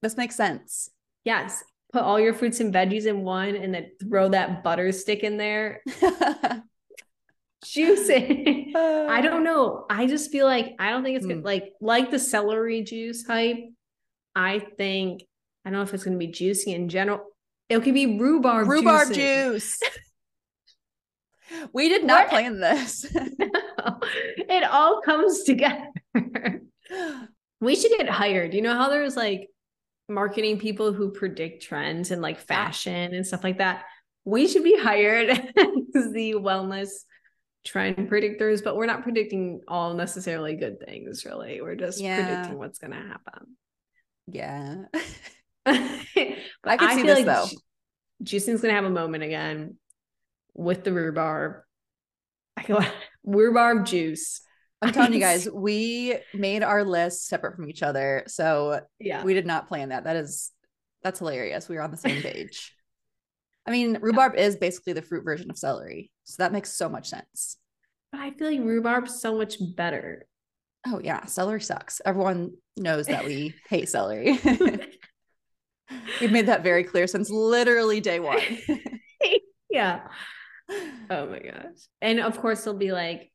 this 0.00 0.16
makes 0.16 0.34
sense. 0.34 0.88
Yes. 1.24 1.62
Put 1.92 2.02
all 2.02 2.18
your 2.18 2.32
fruits 2.32 2.60
and 2.60 2.72
veggies 2.72 3.06
in 3.06 3.22
one 3.22 3.54
and 3.54 3.74
then 3.74 3.90
throw 4.00 4.28
that 4.30 4.62
butter 4.62 4.92
stick 4.92 5.20
in 5.20 5.36
there. 5.36 5.82
juicing. 7.64 8.74
I 8.74 9.20
don't 9.20 9.44
know. 9.44 9.86
I 9.88 10.06
just 10.06 10.30
feel 10.30 10.46
like 10.46 10.74
I 10.78 10.90
don't 10.90 11.02
think 11.02 11.16
it's 11.16 11.26
mm. 11.26 11.34
good. 11.34 11.44
Like 11.44 11.72
like 11.80 12.10
the 12.10 12.18
celery 12.18 12.82
juice 12.82 13.26
hype. 13.26 13.58
I 14.34 14.60
think 14.78 15.22
I 15.64 15.70
don't 15.70 15.78
know 15.78 15.82
if 15.82 15.94
it's 15.94 16.04
going 16.04 16.18
to 16.18 16.26
be 16.26 16.32
juicy 16.32 16.72
in 16.72 16.88
general. 16.88 17.20
It 17.68 17.80
could 17.82 17.94
be 17.94 18.18
rhubarb 18.18 18.68
rhubarb 18.68 19.08
juicing. 19.08 19.52
juice. 19.52 19.80
we 21.72 21.88
did 21.88 22.04
not 22.04 22.24
what? 22.24 22.30
plan 22.30 22.60
this. 22.60 23.06
no, 23.14 23.22
it 24.36 24.64
all 24.64 25.00
comes 25.02 25.42
together. 25.44 25.88
we 27.60 27.76
should 27.76 27.92
get 27.96 28.08
hired. 28.08 28.54
You 28.54 28.62
know 28.62 28.74
how 28.74 28.88
there's 28.88 29.16
like 29.16 29.48
marketing 30.08 30.58
people 30.58 30.92
who 30.92 31.10
predict 31.10 31.62
trends 31.62 32.10
and 32.10 32.22
like 32.22 32.38
fashion 32.38 33.14
and 33.14 33.26
stuff 33.26 33.44
like 33.44 33.58
that. 33.58 33.84
We 34.24 34.48
should 34.48 34.64
be 34.64 34.78
hired 34.80 35.30
as 35.94 36.12
the 36.12 36.34
wellness 36.34 36.90
trend 37.64 38.10
predictors, 38.10 38.62
but 38.62 38.76
we're 38.76 38.86
not 38.86 39.02
predicting 39.02 39.60
all 39.68 39.94
necessarily 39.94 40.56
good 40.56 40.80
things, 40.84 41.24
really. 41.24 41.60
We're 41.60 41.76
just 41.76 42.00
yeah. 42.00 42.24
predicting 42.24 42.58
what's 42.58 42.78
going 42.78 42.92
to 42.92 42.96
happen. 42.96 43.56
Yeah. 44.26 44.84
I 45.66 46.76
can 46.76 46.88
I 46.88 46.94
see 46.96 47.02
this 47.02 47.18
like 47.18 47.26
though. 47.26 47.46
Juicing's 48.22 48.60
gonna 48.60 48.74
have 48.74 48.84
a 48.84 48.90
moment 48.90 49.22
again 49.22 49.76
with 50.54 50.84
the 50.84 50.92
rhubarb. 50.92 51.62
I 52.56 52.62
go 52.64 52.80
rhubarb 53.24 53.86
juice. 53.86 54.42
I'm 54.82 54.92
telling 54.92 55.12
you 55.12 55.20
guys, 55.20 55.48
we 55.52 56.16
made 56.34 56.62
our 56.62 56.84
list 56.84 57.28
separate 57.28 57.54
from 57.56 57.68
each 57.68 57.82
other. 57.82 58.24
So 58.26 58.80
yeah, 58.98 59.22
we 59.22 59.34
did 59.34 59.46
not 59.46 59.68
plan 59.68 59.90
that. 59.90 60.04
That 60.04 60.16
is 60.16 60.50
that's 61.02 61.20
hilarious. 61.20 61.68
We 61.68 61.76
were 61.76 61.82
on 61.82 61.90
the 61.90 61.96
same 61.96 62.20
page. 62.22 62.74
I 63.66 63.70
mean, 63.70 63.98
rhubarb 64.00 64.34
yeah. 64.34 64.42
is 64.42 64.56
basically 64.56 64.92
the 64.92 65.02
fruit 65.02 65.24
version 65.24 65.48
of 65.48 65.56
celery. 65.56 66.10
So 66.24 66.42
that 66.42 66.52
makes 66.52 66.72
so 66.72 66.88
much 66.88 67.08
sense. 67.08 67.58
But 68.10 68.20
I 68.20 68.32
feel 68.32 68.50
like 68.50 68.60
rhubarb's 68.60 69.20
so 69.20 69.36
much 69.38 69.56
better. 69.76 70.26
Oh 70.84 71.00
yeah, 71.02 71.26
celery 71.26 71.60
sucks. 71.60 72.00
Everyone 72.04 72.54
knows 72.76 73.06
that 73.06 73.24
we 73.24 73.54
hate 73.68 73.88
celery. 73.88 74.40
We've 76.20 76.32
made 76.32 76.46
that 76.46 76.64
very 76.64 76.82
clear 76.84 77.06
since 77.06 77.30
literally 77.30 78.00
day 78.00 78.18
one. 78.18 78.40
yeah. 79.70 80.00
Oh 81.10 81.26
my 81.26 81.38
gosh. 81.38 81.86
And 82.00 82.18
of 82.18 82.40
course, 82.40 82.64
they'll 82.64 82.74
be 82.74 82.92
like, 82.92 83.31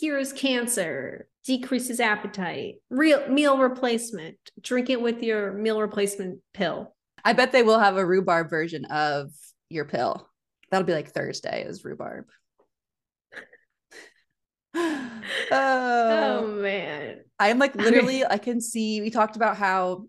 cures 0.00 0.32
cancer, 0.32 1.28
decreases 1.44 2.00
appetite, 2.00 2.76
real 2.88 3.28
meal 3.28 3.58
replacement, 3.58 4.36
drink 4.60 4.90
it 4.90 5.00
with 5.00 5.22
your 5.22 5.52
meal 5.52 5.80
replacement 5.80 6.40
pill. 6.54 6.94
I 7.24 7.34
bet 7.34 7.52
they 7.52 7.62
will 7.62 7.78
have 7.78 7.96
a 7.96 8.04
rhubarb 8.04 8.48
version 8.48 8.86
of 8.86 9.30
your 9.68 9.84
pill. 9.84 10.28
That'll 10.70 10.86
be 10.86 10.94
like 10.94 11.10
Thursday 11.10 11.64
is 11.64 11.84
rhubarb. 11.84 12.24
oh, 14.74 15.20
oh 15.52 16.46
man. 16.60 17.20
I'm 17.38 17.58
like 17.58 17.74
literally, 17.74 18.24
I 18.24 18.38
can 18.38 18.60
see 18.60 19.00
we 19.00 19.10
talked 19.10 19.36
about 19.36 19.56
how 19.56 20.06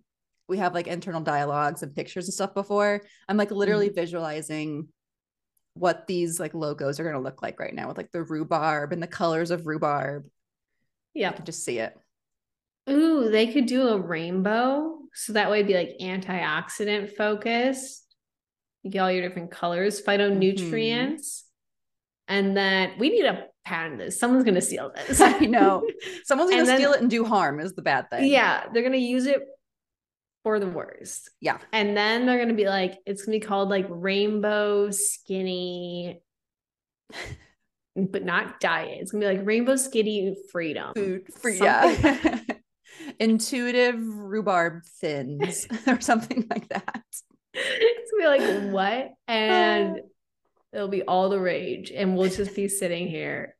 we 0.47 0.57
have 0.57 0.73
like 0.73 0.87
internal 0.87 1.21
dialogues 1.21 1.83
and 1.83 1.95
pictures 1.95 2.27
and 2.27 2.33
stuff 2.33 2.53
before. 2.53 3.01
I'm 3.27 3.37
like 3.37 3.51
literally 3.51 3.87
mm-hmm. 3.87 3.95
visualizing 3.95 4.87
what 5.73 6.07
these 6.07 6.39
like 6.39 6.53
logos 6.53 6.99
are 6.99 7.03
going 7.03 7.15
to 7.15 7.21
look 7.21 7.41
like 7.41 7.59
right 7.59 7.73
now 7.73 7.87
with 7.87 7.97
like 7.97 8.11
the 8.11 8.23
rhubarb 8.23 8.91
and 8.91 9.01
the 9.01 9.07
colors 9.07 9.51
of 9.51 9.67
rhubarb. 9.67 10.25
Yeah. 11.13 11.29
I 11.29 11.33
can 11.33 11.45
just 11.45 11.63
see 11.63 11.79
it. 11.79 11.97
Ooh, 12.89 13.29
they 13.29 13.47
could 13.47 13.67
do 13.67 13.87
a 13.89 13.97
rainbow. 13.97 14.97
So 15.13 15.33
that 15.33 15.49
way 15.49 15.59
it'd 15.59 15.67
be 15.67 15.75
like 15.75 15.97
antioxidant 16.01 17.15
focused. 17.15 18.03
You 18.83 18.91
get 18.91 18.99
all 18.99 19.11
your 19.11 19.27
different 19.27 19.51
colors, 19.51 20.01
phytonutrients. 20.01 20.69
Mm-hmm. 20.69 21.47
And 22.27 22.57
then 22.57 22.93
we 22.97 23.09
need 23.09 23.25
a 23.25 23.45
patent 23.65 23.99
this. 23.99 24.19
Someone's 24.19 24.43
going 24.43 24.55
to 24.55 24.61
steal 24.61 24.91
this. 24.95 25.21
I 25.21 25.39
know. 25.39 25.87
Someone's 26.25 26.51
going 26.51 26.65
to 26.65 26.75
steal 26.75 26.93
it 26.93 27.01
and 27.01 27.09
do 27.09 27.23
harm 27.25 27.59
is 27.59 27.73
the 27.73 27.81
bad 27.81 28.09
thing. 28.09 28.25
Yeah. 28.25 28.65
They're 28.73 28.83
going 28.83 28.93
to 28.93 28.97
use 28.97 29.25
it 29.25 29.41
for 30.43 30.59
the 30.59 30.67
worst. 30.67 31.29
Yeah. 31.39 31.57
And 31.71 31.95
then 31.95 32.25
they're 32.25 32.39
gonna 32.39 32.53
be 32.53 32.67
like, 32.67 32.97
it's 33.05 33.25
gonna 33.25 33.37
be 33.37 33.45
called 33.45 33.69
like 33.69 33.85
rainbow 33.89 34.91
skinny, 34.91 36.21
but 37.95 38.23
not 38.23 38.59
diet. 38.59 38.99
It's 39.01 39.11
gonna 39.11 39.27
be 39.29 39.37
like 39.37 39.45
rainbow 39.45 39.75
skinny 39.75 40.35
freedom. 40.51 40.93
Food 40.95 41.33
free, 41.33 41.59
yeah. 41.59 42.39
Intuitive 43.19 43.99
rhubarb 43.99 44.83
thins 44.99 45.67
or 45.87 46.01
something 46.01 46.47
like 46.49 46.69
that. 46.69 47.03
It's 47.53 48.11
gonna 48.11 48.37
be 48.37 48.43
like 48.43 48.71
what? 48.71 49.11
And 49.27 50.01
it'll 50.73 50.87
be 50.87 51.03
all 51.03 51.29
the 51.29 51.39
rage. 51.39 51.91
And 51.91 52.17
we'll 52.17 52.29
just 52.29 52.55
be 52.55 52.67
sitting 52.67 53.07
here 53.07 53.55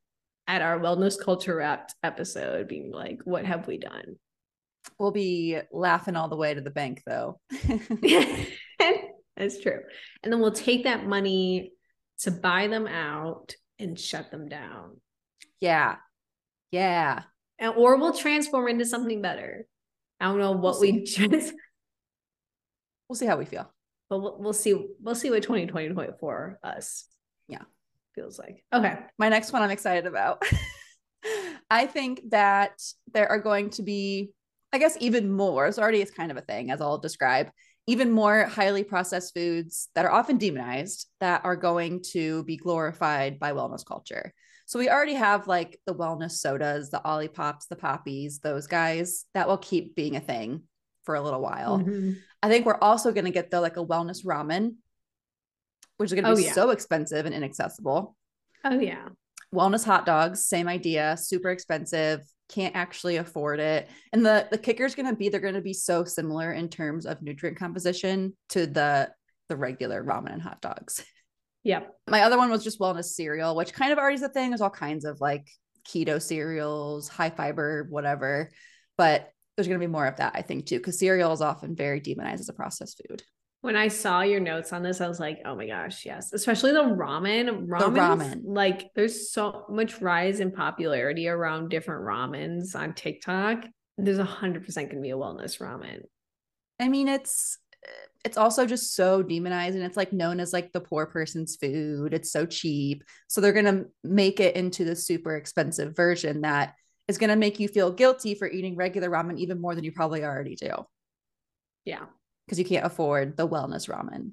at 0.47 0.61
our 0.61 0.79
wellness 0.79 1.15
culture 1.19 1.55
wrapped 1.55 1.95
episode 2.03 2.67
being 2.67 2.91
like, 2.91 3.21
what 3.23 3.45
have 3.45 3.67
we 3.67 3.77
done? 3.77 4.17
We'll 4.99 5.11
be 5.11 5.57
laughing 5.71 6.15
all 6.15 6.29
the 6.29 6.35
way 6.35 6.53
to 6.53 6.61
the 6.61 6.69
bank 6.69 7.01
though. 7.05 7.39
That's 9.37 9.59
true. 9.59 9.79
And 10.23 10.31
then 10.31 10.39
we'll 10.39 10.51
take 10.51 10.83
that 10.83 11.05
money 11.05 11.73
to 12.19 12.31
buy 12.31 12.67
them 12.67 12.87
out 12.87 13.55
and 13.79 13.99
shut 13.99 14.29
them 14.31 14.47
down. 14.47 15.01
Yeah. 15.59 15.95
Yeah. 16.71 17.23
And, 17.59 17.73
or 17.75 17.97
we'll 17.97 18.13
transform 18.13 18.67
into 18.67 18.85
something 18.85 19.21
better. 19.21 19.65
I 20.19 20.25
don't 20.25 20.39
know 20.39 20.51
what 20.51 20.79
we'll 20.79 20.81
we 20.81 21.03
just 21.03 21.53
we'll 23.09 23.15
see 23.15 23.25
how 23.25 23.37
we 23.37 23.45
feel. 23.45 23.71
But 24.09 24.19
we'll, 24.19 24.37
we'll 24.39 24.53
see 24.53 24.75
we'll 25.01 25.15
see 25.15 25.29
what 25.29 25.43
2020 25.43 26.11
for 26.19 26.59
us. 26.63 27.07
Yeah. 27.47 27.63
Feels 28.15 28.37
like. 28.37 28.63
Okay. 28.73 28.99
My 29.17 29.29
next 29.29 29.53
one 29.53 29.61
I'm 29.61 29.71
excited 29.71 30.05
about. 30.05 30.43
I 31.69 31.87
think 31.87 32.21
that 32.31 32.81
there 33.13 33.29
are 33.29 33.39
going 33.39 33.69
to 33.71 33.83
be 33.83 34.31
I 34.73 34.77
guess 34.77 34.97
even 34.99 35.31
more, 35.31 35.67
it's 35.67 35.79
already 35.79 36.01
it's 36.01 36.11
kind 36.11 36.31
of 36.31 36.37
a 36.37 36.41
thing, 36.41 36.71
as 36.71 36.81
I'll 36.81 36.97
describe, 36.97 37.49
even 37.87 38.11
more 38.11 38.45
highly 38.45 38.83
processed 38.83 39.33
foods 39.33 39.89
that 39.95 40.05
are 40.05 40.11
often 40.11 40.37
demonized 40.37 41.07
that 41.19 41.43
are 41.43 41.55
going 41.55 42.03
to 42.11 42.43
be 42.43 42.57
glorified 42.57 43.39
by 43.39 43.51
wellness 43.51 43.85
culture. 43.85 44.33
So 44.65 44.79
we 44.79 44.89
already 44.89 45.15
have 45.15 45.47
like 45.47 45.79
the 45.85 45.95
wellness 45.95 46.31
sodas, 46.31 46.89
the 46.89 47.01
Olipops, 47.03 47.67
the 47.69 47.75
Poppis, 47.75 48.39
those 48.41 48.67
guys 48.67 49.25
that 49.33 49.47
will 49.47 49.57
keep 49.57 49.95
being 49.95 50.15
a 50.15 50.21
thing 50.21 50.63
for 51.03 51.15
a 51.15 51.21
little 51.21 51.41
while. 51.41 51.79
Mm-hmm. 51.79 52.13
I 52.41 52.47
think 52.47 52.65
we're 52.65 52.77
also 52.77 53.11
going 53.11 53.25
to 53.25 53.31
get 53.31 53.51
the 53.51 53.59
like 53.59 53.75
a 53.77 53.85
wellness 53.85 54.23
ramen, 54.23 54.75
which 55.97 56.07
is 56.07 56.13
going 56.13 56.23
to 56.23 56.35
be 56.35 56.43
oh, 56.43 56.47
yeah. 56.47 56.53
so 56.53 56.69
expensive 56.69 57.25
and 57.25 57.35
inaccessible. 57.35 58.15
Oh 58.63 58.79
yeah. 58.79 59.09
Wellness 59.53 59.85
hot 59.85 60.05
dogs, 60.05 60.45
same 60.45 60.67
idea, 60.67 61.17
super 61.19 61.49
expensive, 61.49 62.21
can't 62.49 62.75
actually 62.75 63.17
afford 63.17 63.59
it. 63.59 63.89
And 64.13 64.25
the 64.25 64.47
the 64.51 64.57
kicker 64.57 64.85
is 64.85 64.95
going 64.95 65.09
to 65.09 65.15
be 65.15 65.29
they're 65.29 65.39
going 65.39 65.55
to 65.55 65.61
be 65.61 65.73
so 65.73 66.03
similar 66.03 66.51
in 66.51 66.69
terms 66.69 67.05
of 67.05 67.21
nutrient 67.21 67.57
composition 67.57 68.35
to 68.49 68.67
the 68.67 69.09
the 69.49 69.55
regular 69.55 70.03
ramen 70.03 70.33
and 70.33 70.41
hot 70.41 70.61
dogs. 70.61 71.03
Yeah. 71.63 71.81
My 72.09 72.23
other 72.23 72.39
one 72.39 72.49
was 72.49 72.63
just 72.63 72.79
wellness 72.79 73.13
cereal, 73.13 73.55
which 73.55 73.71
kind 73.71 73.91
of 73.91 73.99
already 73.99 74.15
is 74.15 74.23
a 74.23 74.29
thing. 74.29 74.49
There's 74.49 74.61
all 74.61 74.71
kinds 74.71 75.05
of 75.05 75.21
like 75.21 75.47
keto 75.87 76.19
cereals, 76.19 77.07
high 77.07 77.29
fiber, 77.29 77.85
whatever. 77.87 78.49
But 78.97 79.31
there's 79.55 79.67
going 79.67 79.79
to 79.79 79.85
be 79.85 79.91
more 79.91 80.07
of 80.07 80.17
that, 80.17 80.33
I 80.35 80.41
think, 80.41 80.65
too, 80.65 80.77
because 80.77 80.97
cereal 80.97 81.33
is 81.33 81.41
often 81.41 81.75
very 81.75 81.99
demonized 81.99 82.41
as 82.41 82.49
a 82.49 82.53
processed 82.53 82.99
food. 83.07 83.21
When 83.61 83.75
I 83.75 83.89
saw 83.89 84.21
your 84.21 84.39
notes 84.39 84.73
on 84.73 84.81
this, 84.81 85.01
I 85.01 85.07
was 85.07 85.19
like, 85.19 85.39
oh 85.45 85.55
my 85.55 85.67
gosh, 85.67 86.05
yes. 86.05 86.33
Especially 86.33 86.71
the 86.71 86.83
ramen. 86.83 87.67
Ramen, 87.67 87.79
the 87.79 87.99
ramen. 87.99 88.41
like 88.43 88.89
there's 88.95 89.31
so 89.31 89.65
much 89.69 90.01
rise 90.01 90.39
in 90.39 90.51
popularity 90.51 91.27
around 91.27 91.69
different 91.69 92.03
ramens 92.03 92.75
on 92.75 92.93
TikTok. 92.93 93.65
There's 93.97 94.17
a 94.17 94.23
hundred 94.23 94.65
percent 94.65 94.89
gonna 94.89 95.01
be 95.01 95.11
a 95.11 95.15
wellness 95.15 95.59
ramen. 95.59 96.01
I 96.79 96.89
mean, 96.89 97.07
it's 97.07 97.59
it's 98.23 98.37
also 98.37 98.65
just 98.65 98.95
so 98.95 99.23
demonized 99.23 99.75
and 99.75 99.83
it's 99.83 99.97
like 99.97 100.13
known 100.13 100.39
as 100.39 100.53
like 100.53 100.71
the 100.71 100.81
poor 100.81 101.05
person's 101.05 101.55
food. 101.55 102.13
It's 102.13 102.31
so 102.31 102.45
cheap. 102.45 103.03
So 103.27 103.41
they're 103.41 103.53
going 103.53 103.65
to 103.65 103.85
make 104.03 104.39
it 104.39 104.55
into 104.55 104.85
the 104.85 104.95
super 104.95 105.35
expensive 105.35 105.95
version 105.95 106.41
that 106.41 106.75
is 107.07 107.17
going 107.17 107.31
to 107.31 107.35
make 107.35 107.59
you 107.59 107.67
feel 107.67 107.91
guilty 107.91 108.35
for 108.35 108.47
eating 108.47 108.75
regular 108.75 109.09
ramen 109.09 109.39
even 109.39 109.59
more 109.59 109.73
than 109.73 109.83
you 109.83 109.91
probably 109.91 110.23
already 110.23 110.55
do. 110.55 110.85
Yeah. 111.83 112.05
Because 112.45 112.59
you 112.59 112.65
can't 112.65 112.85
afford 112.85 113.37
the 113.37 113.47
wellness 113.47 113.89
ramen. 113.89 114.31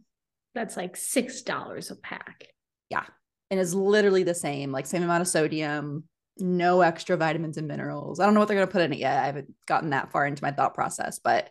That's 0.54 0.76
like 0.76 0.96
$6 0.96 1.90
a 1.90 1.94
pack. 1.96 2.48
Yeah. 2.90 3.04
And 3.50 3.60
it's 3.60 3.74
literally 3.74 4.24
the 4.24 4.34
same, 4.34 4.72
like 4.72 4.86
same 4.86 5.02
amount 5.02 5.22
of 5.22 5.28
sodium, 5.28 6.04
no 6.38 6.80
extra 6.80 7.16
vitamins 7.16 7.56
and 7.56 7.68
minerals. 7.68 8.20
I 8.20 8.24
don't 8.24 8.34
know 8.34 8.40
what 8.40 8.48
they're 8.48 8.56
going 8.56 8.66
to 8.66 8.72
put 8.72 8.82
in 8.82 8.92
it 8.92 8.98
yet. 8.98 9.22
I 9.22 9.26
haven't 9.26 9.54
gotten 9.66 9.90
that 9.90 10.10
far 10.10 10.26
into 10.26 10.42
my 10.42 10.52
thought 10.52 10.74
process, 10.74 11.18
but 11.22 11.50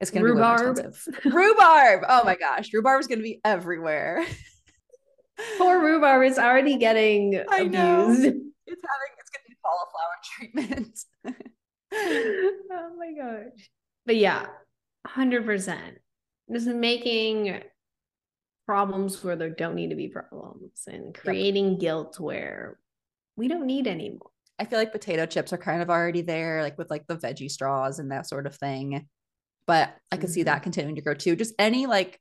it's 0.00 0.10
going 0.10 0.24
to 0.24 0.32
be 0.32 0.32
rhubarb. 0.32 0.78
rhubarb. 1.24 2.04
Oh 2.08 2.24
my 2.24 2.34
gosh. 2.34 2.72
Rhubarb 2.72 3.00
is 3.00 3.06
going 3.06 3.18
to 3.18 3.24
be 3.24 3.40
everywhere. 3.44 4.24
Poor 5.58 5.80
rhubarb 5.80 6.24
is 6.24 6.38
already 6.38 6.76
getting 6.76 7.36
I 7.50 7.60
abused. 7.60 7.72
Know. 7.72 8.40
It's 8.66 8.82
having, 8.86 9.12
it's 9.18 9.30
going 9.30 9.44
to 9.44 9.48
be 9.48 9.56
cauliflower 9.64 10.16
treatment. 10.36 10.98
oh 12.72 12.90
my 12.98 13.12
gosh. 13.12 13.70
But 14.06 14.16
yeah, 14.16 14.46
100%. 15.06 15.78
This 16.48 16.66
is 16.66 16.74
making 16.74 17.62
problems 18.66 19.22
where 19.22 19.36
there 19.36 19.50
don't 19.50 19.74
need 19.74 19.90
to 19.90 19.96
be 19.96 20.08
problems 20.08 20.84
and 20.86 21.14
creating 21.14 21.72
yep. 21.72 21.80
guilt 21.80 22.20
where 22.20 22.78
we 23.36 23.48
don't 23.48 23.66
need 23.66 23.86
anymore. 23.86 24.30
I 24.58 24.64
feel 24.64 24.78
like 24.78 24.92
potato 24.92 25.26
chips 25.26 25.52
are 25.52 25.58
kind 25.58 25.80
of 25.80 25.90
already 25.90 26.22
there, 26.22 26.62
like 26.62 26.76
with 26.76 26.90
like 26.90 27.06
the 27.06 27.16
veggie 27.16 27.50
straws 27.50 27.98
and 27.98 28.12
that 28.12 28.28
sort 28.28 28.46
of 28.46 28.54
thing 28.54 29.06
but 29.70 29.96
I 30.10 30.16
could 30.16 30.24
mm-hmm. 30.24 30.32
see 30.32 30.42
that 30.44 30.56
mm-hmm. 30.56 30.62
continuing 30.64 30.96
to 30.96 31.02
grow 31.02 31.14
too. 31.14 31.36
Just 31.36 31.54
any 31.56 31.86
like 31.86 32.18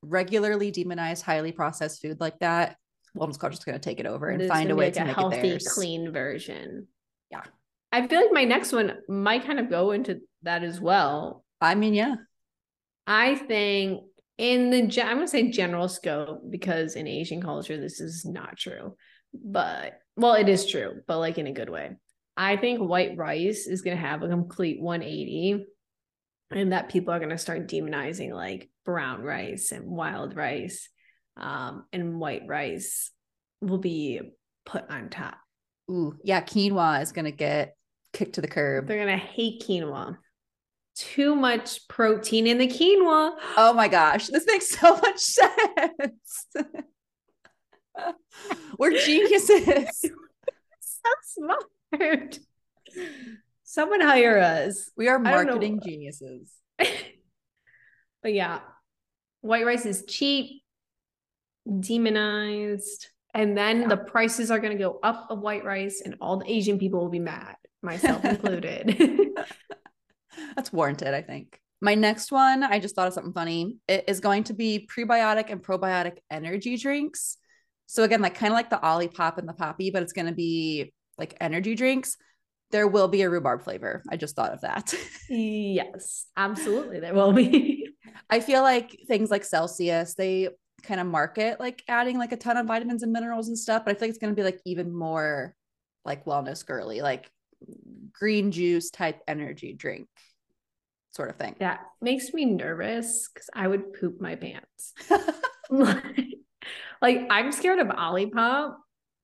regularly 0.00 0.70
demonized, 0.70 1.24
highly 1.24 1.50
processed 1.50 2.00
food 2.00 2.20
like 2.20 2.38
that, 2.38 2.76
wellness 3.16 3.36
culture 3.36 3.54
is 3.54 3.64
going 3.64 3.78
to 3.78 3.84
take 3.84 3.98
it 3.98 4.06
over 4.06 4.28
and 4.28 4.46
find 4.48 4.70
a 4.70 4.76
way 4.76 4.86
like 4.86 4.94
to 4.94 5.02
a 5.02 5.04
make 5.06 5.16
healthy, 5.16 5.36
it 5.38 5.42
theirs. 5.42 5.72
clean 5.72 6.12
version. 6.12 6.86
Yeah, 7.32 7.42
I 7.90 8.06
feel 8.06 8.20
like 8.20 8.32
my 8.32 8.44
next 8.44 8.72
one 8.72 8.98
might 9.08 9.44
kind 9.44 9.58
of 9.58 9.70
go 9.70 9.90
into 9.90 10.20
that 10.42 10.62
as 10.62 10.80
well. 10.80 11.43
I 11.64 11.74
mean, 11.74 11.94
yeah, 11.94 12.16
I 13.06 13.34
think 13.34 14.02
in 14.38 14.70
the 14.70 14.78
I'm 15.02 15.16
going 15.16 15.20
to 15.20 15.28
say 15.28 15.50
general 15.50 15.88
scope 15.88 16.42
because 16.48 16.96
in 16.96 17.06
Asian 17.06 17.40
culture 17.40 17.80
this 17.80 18.00
is 18.00 18.24
not 18.24 18.56
true, 18.56 18.96
but 19.32 20.00
well, 20.16 20.34
it 20.34 20.48
is 20.48 20.66
true, 20.66 21.00
but 21.06 21.18
like 21.18 21.38
in 21.38 21.46
a 21.46 21.52
good 21.52 21.70
way. 21.70 21.92
I 22.36 22.56
think 22.56 22.80
white 22.80 23.16
rice 23.16 23.66
is 23.66 23.82
going 23.82 23.96
to 23.96 24.02
have 24.02 24.22
a 24.22 24.28
complete 24.28 24.80
180 24.80 25.66
and 26.50 26.72
that 26.72 26.88
people 26.88 27.14
are 27.14 27.18
going 27.18 27.30
to 27.30 27.38
start 27.38 27.68
demonizing 27.68 28.32
like 28.32 28.70
brown 28.84 29.22
rice 29.22 29.72
and 29.72 29.86
wild 29.86 30.36
rice 30.36 30.88
um, 31.36 31.84
and 31.92 32.18
white 32.18 32.42
rice 32.46 33.10
will 33.60 33.78
be 33.78 34.20
put 34.66 34.88
on 34.90 35.10
top. 35.10 35.36
Ooh, 35.90 36.16
yeah, 36.24 36.40
quinoa 36.40 37.02
is 37.02 37.12
going 37.12 37.24
to 37.26 37.30
get 37.30 37.76
kicked 38.12 38.36
to 38.36 38.40
the 38.40 38.48
curb. 38.48 38.88
They're 38.88 39.04
going 39.04 39.18
to 39.18 39.24
hate 39.24 39.62
quinoa. 39.62 40.16
Too 40.96 41.34
much 41.34 41.88
protein 41.88 42.46
in 42.46 42.58
the 42.58 42.68
quinoa. 42.68 43.32
Oh 43.56 43.72
my 43.74 43.88
gosh, 43.88 44.28
this 44.28 44.46
makes 44.46 44.70
so 44.70 44.96
much 44.96 45.18
sense. 45.18 46.46
We're 48.78 48.98
geniuses. 48.98 50.00
so 50.80 51.10
smart. 51.22 52.38
Someone 53.64 54.00
hire 54.00 54.38
us. 54.38 54.90
We 54.96 55.08
are 55.08 55.18
marketing 55.18 55.80
geniuses. 55.84 56.52
but 56.78 58.32
yeah, 58.32 58.60
white 59.40 59.66
rice 59.66 59.86
is 59.86 60.04
cheap, 60.06 60.62
demonized, 61.80 63.08
and 63.32 63.56
then 63.56 63.82
yeah. 63.82 63.88
the 63.88 63.96
prices 63.96 64.50
are 64.50 64.58
going 64.58 64.76
to 64.76 64.82
go 64.82 64.98
up 65.02 65.26
of 65.30 65.40
white 65.40 65.64
rice, 65.64 66.02
and 66.04 66.16
all 66.20 66.38
the 66.38 66.50
Asian 66.50 66.78
people 66.78 67.00
will 67.00 67.10
be 67.10 67.18
mad, 67.18 67.56
myself 67.82 68.24
included. 68.24 68.96
That's 70.56 70.72
warranted, 70.72 71.14
I 71.14 71.22
think. 71.22 71.60
My 71.80 71.94
next 71.94 72.32
one, 72.32 72.62
I 72.62 72.78
just 72.78 72.94
thought 72.94 73.08
of 73.08 73.14
something 73.14 73.32
funny. 73.32 73.76
It 73.88 74.04
is 74.08 74.20
going 74.20 74.44
to 74.44 74.54
be 74.54 74.88
prebiotic 74.90 75.50
and 75.50 75.62
probiotic 75.62 76.18
energy 76.30 76.76
drinks. 76.76 77.36
So 77.86 78.02
again, 78.04 78.22
like 78.22 78.34
kind 78.34 78.52
of 78.52 78.56
like 78.56 78.70
the 78.70 78.78
Olipop 78.78 79.38
and 79.38 79.48
the 79.48 79.52
Poppi, 79.52 79.90
but 79.90 80.02
it's 80.02 80.12
going 80.12 80.26
to 80.26 80.32
be 80.32 80.94
like 81.18 81.36
energy 81.40 81.74
drinks 81.74 82.16
there 82.74 82.88
will 82.88 83.06
be 83.06 83.22
a 83.22 83.30
rhubarb 83.30 83.62
flavor. 83.62 84.02
I 84.10 84.16
just 84.16 84.34
thought 84.34 84.52
of 84.52 84.62
that. 84.62 84.92
yes, 85.28 86.26
absolutely. 86.36 86.98
There 86.98 87.14
will 87.14 87.32
be. 87.32 87.88
I 88.30 88.40
feel 88.40 88.62
like 88.62 88.98
things 89.06 89.30
like 89.30 89.44
Celsius, 89.44 90.14
they 90.14 90.48
kind 90.82 91.00
of 91.00 91.06
market 91.06 91.60
like 91.60 91.82
adding 91.88 92.18
like 92.18 92.32
a 92.32 92.36
ton 92.36 92.56
of 92.56 92.66
vitamins 92.66 93.04
and 93.04 93.12
minerals 93.12 93.46
and 93.46 93.56
stuff, 93.56 93.84
but 93.84 93.94
I 93.94 93.98
think 93.98 94.10
it's 94.10 94.18
going 94.18 94.34
to 94.34 94.36
be 94.36 94.42
like 94.42 94.60
even 94.66 94.92
more 94.92 95.54
like 96.04 96.24
wellness 96.24 96.66
girly, 96.66 97.00
like 97.00 97.30
green 98.12 98.50
juice 98.50 98.90
type 98.90 99.20
energy 99.26 99.72
drink 99.72 100.08
sort 101.14 101.30
of 101.30 101.36
thing. 101.36 101.56
That 101.60 101.80
makes 102.00 102.32
me 102.32 102.44
nervous 102.44 103.28
because 103.32 103.48
I 103.54 103.68
would 103.68 103.92
poop 103.94 104.20
my 104.20 104.34
pants. 104.34 104.92
like, 105.70 107.26
I'm 107.30 107.52
scared 107.52 107.78
of 107.78 107.88
Olipop. 107.88 108.74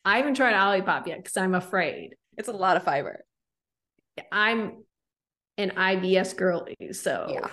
I 0.05 0.17
haven't 0.19 0.35
tried 0.35 0.55
Olipop 0.55 1.07
yet 1.07 1.19
because 1.19 1.37
I'm 1.37 1.55
afraid. 1.55 2.15
It's 2.37 2.49
a 2.49 2.53
lot 2.53 2.77
of 2.77 2.85
fiber. 2.85 3.25
I'm 4.33 4.85
an 5.59 5.71
IBS 5.71 6.37
girly, 6.37 6.77
so 6.93 7.29
yeah. 7.31 7.49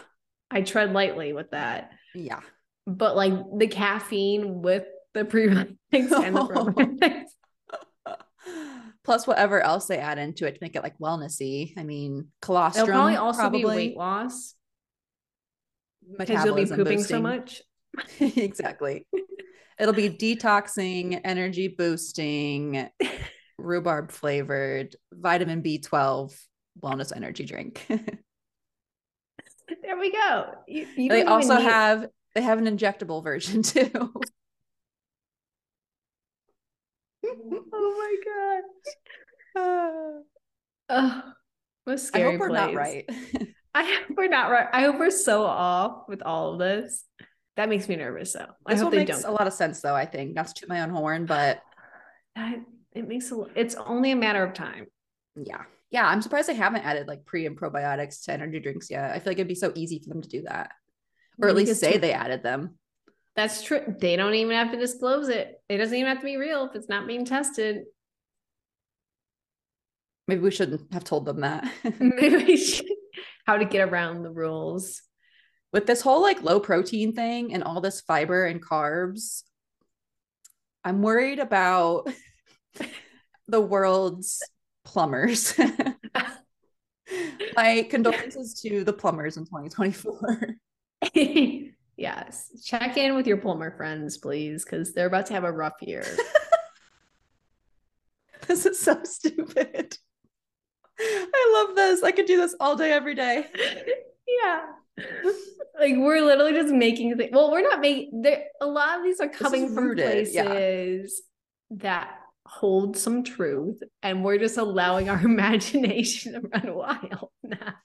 I 0.49 0.61
tread 0.61 0.93
lightly 0.93 1.33
with 1.33 1.51
that. 1.51 1.91
Yeah. 2.15 2.39
But 2.85 3.15
like 3.15 3.33
the 3.57 3.67
caffeine 3.67 4.61
with 4.61 4.85
the 5.13 5.25
prebiotics 5.25 5.77
and 5.91 6.35
the 6.35 6.41
probiotics. 6.41 7.31
Plus 9.07 9.25
whatever 9.25 9.61
else 9.61 9.85
they 9.85 9.99
add 9.99 10.17
into 10.17 10.45
it 10.45 10.55
to 10.55 10.57
make 10.59 10.75
it 10.75 10.83
like 10.83 10.99
wellnessy. 10.99 11.71
I 11.77 11.83
mean, 11.83 12.27
colostrum. 12.41 12.89
It'll 12.89 12.93
probably 12.93 13.15
also 13.15 13.39
probably. 13.39 13.59
be 13.61 13.65
weight 13.65 13.97
loss. 13.97 14.53
Because 16.17 16.43
you'll 16.43 16.55
be 16.55 16.65
pooping 16.65 16.83
boosting. 16.83 17.03
so 17.03 17.21
much. 17.21 17.61
exactly. 18.19 19.07
It'll 19.79 19.93
be 19.93 20.09
detoxing, 20.09 21.21
energy 21.23 21.69
boosting, 21.69 22.89
rhubarb 23.57 24.11
flavored, 24.11 24.97
vitamin 25.13 25.63
B12 25.63 26.37
wellness 26.83 27.15
energy 27.15 27.45
drink. 27.45 27.85
there 29.81 29.97
we 29.97 30.11
go. 30.11 30.47
You, 30.67 30.85
you 30.97 31.07
they 31.07 31.23
also 31.23 31.55
need- 31.55 31.63
have 31.63 32.07
they 32.35 32.41
have 32.41 32.59
an 32.59 32.65
injectable 32.65 33.23
version 33.23 33.61
too. 33.63 34.13
Oh 37.73 37.95
my 37.97 38.15
god. 39.55 40.23
Uh, 40.89 41.21
what 41.85 41.99
scary 41.99 42.27
I 42.27 42.31
hope 42.31 42.39
we're 42.39 42.49
place. 42.49 42.61
not 42.61 42.73
right. 42.75 43.09
I 43.75 43.83
hope 43.83 44.17
we're 44.17 44.27
not 44.27 44.51
right. 44.51 44.67
I 44.71 44.81
hope 44.83 44.99
we're 44.99 45.11
so 45.11 45.43
off 45.43 46.03
with 46.07 46.21
all 46.21 46.53
of 46.53 46.59
this. 46.59 47.03
That 47.55 47.69
makes 47.69 47.89
me 47.89 47.95
nervous 47.95 48.33
though. 48.33 48.47
I 48.65 48.73
this 48.73 48.81
hope 48.81 48.91
they 48.91 48.99
makes 48.99 49.21
don't. 49.21 49.31
a 49.31 49.35
lot 49.35 49.47
of 49.47 49.53
sense 49.53 49.81
though, 49.81 49.95
I 49.95 50.05
think. 50.05 50.33
Not 50.35 50.47
to 50.47 50.53
toot 50.53 50.69
my 50.69 50.81
own 50.81 50.89
horn, 50.89 51.25
but 51.25 51.61
that 52.35 52.59
it 52.93 53.07
makes 53.07 53.31
a 53.31 53.45
it's 53.55 53.75
only 53.75 54.11
a 54.11 54.15
matter 54.15 54.43
of 54.43 54.53
time. 54.53 54.87
Yeah 55.35 55.63
yeah, 55.89 56.05
I'm 56.05 56.21
surprised 56.21 56.49
they 56.49 56.55
haven't 56.55 56.85
added 56.85 57.07
like 57.07 57.25
pre 57.25 57.45
and 57.45 57.57
probiotics 57.57 58.25
to 58.25 58.33
energy 58.33 58.59
drinks 58.59 58.89
yet. 58.89 59.11
I 59.11 59.19
feel 59.19 59.31
like 59.31 59.37
it'd 59.37 59.47
be 59.47 59.55
so 59.55 59.71
easy 59.75 59.99
for 59.99 60.09
them 60.09 60.21
to 60.21 60.27
do 60.27 60.41
that, 60.43 60.71
or 61.41 61.47
at 61.47 61.55
least 61.55 61.79
say 61.79 61.97
they 61.97 62.13
added 62.13 62.43
them. 62.43 62.77
That's 63.37 63.61
true. 63.61 63.95
They 63.99 64.15
don't 64.15 64.33
even 64.33 64.57
have 64.57 64.71
to 64.71 64.79
disclose 64.79 65.29
it. 65.29 65.61
It 65.69 65.77
doesn't 65.77 65.95
even 65.95 66.09
have 66.09 66.19
to 66.21 66.25
be 66.25 66.37
real 66.37 66.65
if 66.65 66.75
it's 66.75 66.89
not 66.89 67.05
being 67.05 67.23
tested. 67.23 67.83
Maybe 70.27 70.41
we 70.41 70.49
shouldn't 70.49 70.91
have 70.91 71.03
told 71.03 71.25
them 71.25 71.41
that. 71.41 71.71
Maybe 71.99 72.35
we 72.35 72.57
should. 72.57 72.87
How 73.45 73.57
to 73.57 73.65
get 73.65 73.87
around 73.87 74.23
the 74.23 74.31
rules. 74.31 75.03
With 75.71 75.85
this 75.85 76.01
whole 76.01 76.21
like 76.21 76.41
low 76.41 76.59
protein 76.59 77.13
thing 77.13 77.53
and 77.53 77.63
all 77.63 77.79
this 77.79 78.01
fiber 78.01 78.45
and 78.45 78.61
carbs, 78.61 79.43
I'm 80.83 81.03
worried 81.03 81.39
about 81.39 82.09
the 83.47 83.61
world's 83.61 84.41
plumbers. 84.83 85.53
My 87.55 87.87
condolences 87.89 88.59
to 88.61 88.83
the 88.83 88.93
plumbers 88.93 89.37
in 89.37 89.45
2024. 89.45 90.55
Yes. 91.97 92.51
Check 92.63 92.97
in 92.97 93.15
with 93.15 93.27
your 93.27 93.37
plumber 93.37 93.75
friends, 93.75 94.17
please, 94.17 94.63
because 94.63 94.93
they're 94.93 95.07
about 95.07 95.25
to 95.27 95.33
have 95.33 95.43
a 95.43 95.51
rough 95.51 95.81
year. 95.81 96.05
this 98.47 98.65
is 98.65 98.79
so 98.79 99.03
stupid. 99.03 99.97
I 100.99 101.65
love 101.67 101.75
this. 101.75 102.03
I 102.03 102.11
could 102.11 102.25
do 102.25 102.37
this 102.37 102.55
all 102.59 102.75
day, 102.75 102.91
every 102.91 103.15
day. 103.15 103.45
yeah. 104.27 104.65
Like 105.79 105.93
we're 105.95 106.21
literally 106.21 106.53
just 106.53 106.73
making 106.73 107.15
things. 107.17 107.29
Well, 107.31 107.51
we're 107.51 107.61
not 107.61 107.79
making. 107.79 108.21
There 108.23 108.45
a 108.61 108.65
lot 108.65 108.97
of 108.97 109.03
these 109.03 109.19
are 109.19 109.29
coming 109.29 109.73
from 109.73 109.89
rooted, 109.89 110.05
places 110.05 111.21
yeah. 111.69 111.77
that 111.77 112.17
hold 112.47 112.97
some 112.97 113.23
truth 113.23 113.83
and 114.01 114.23
we're 114.23 114.37
just 114.37 114.57
allowing 114.57 115.09
our 115.09 115.21
imagination 115.23 116.33
to 116.33 116.41
run 116.41 116.73
wild 116.73 117.29
now. 117.43 117.75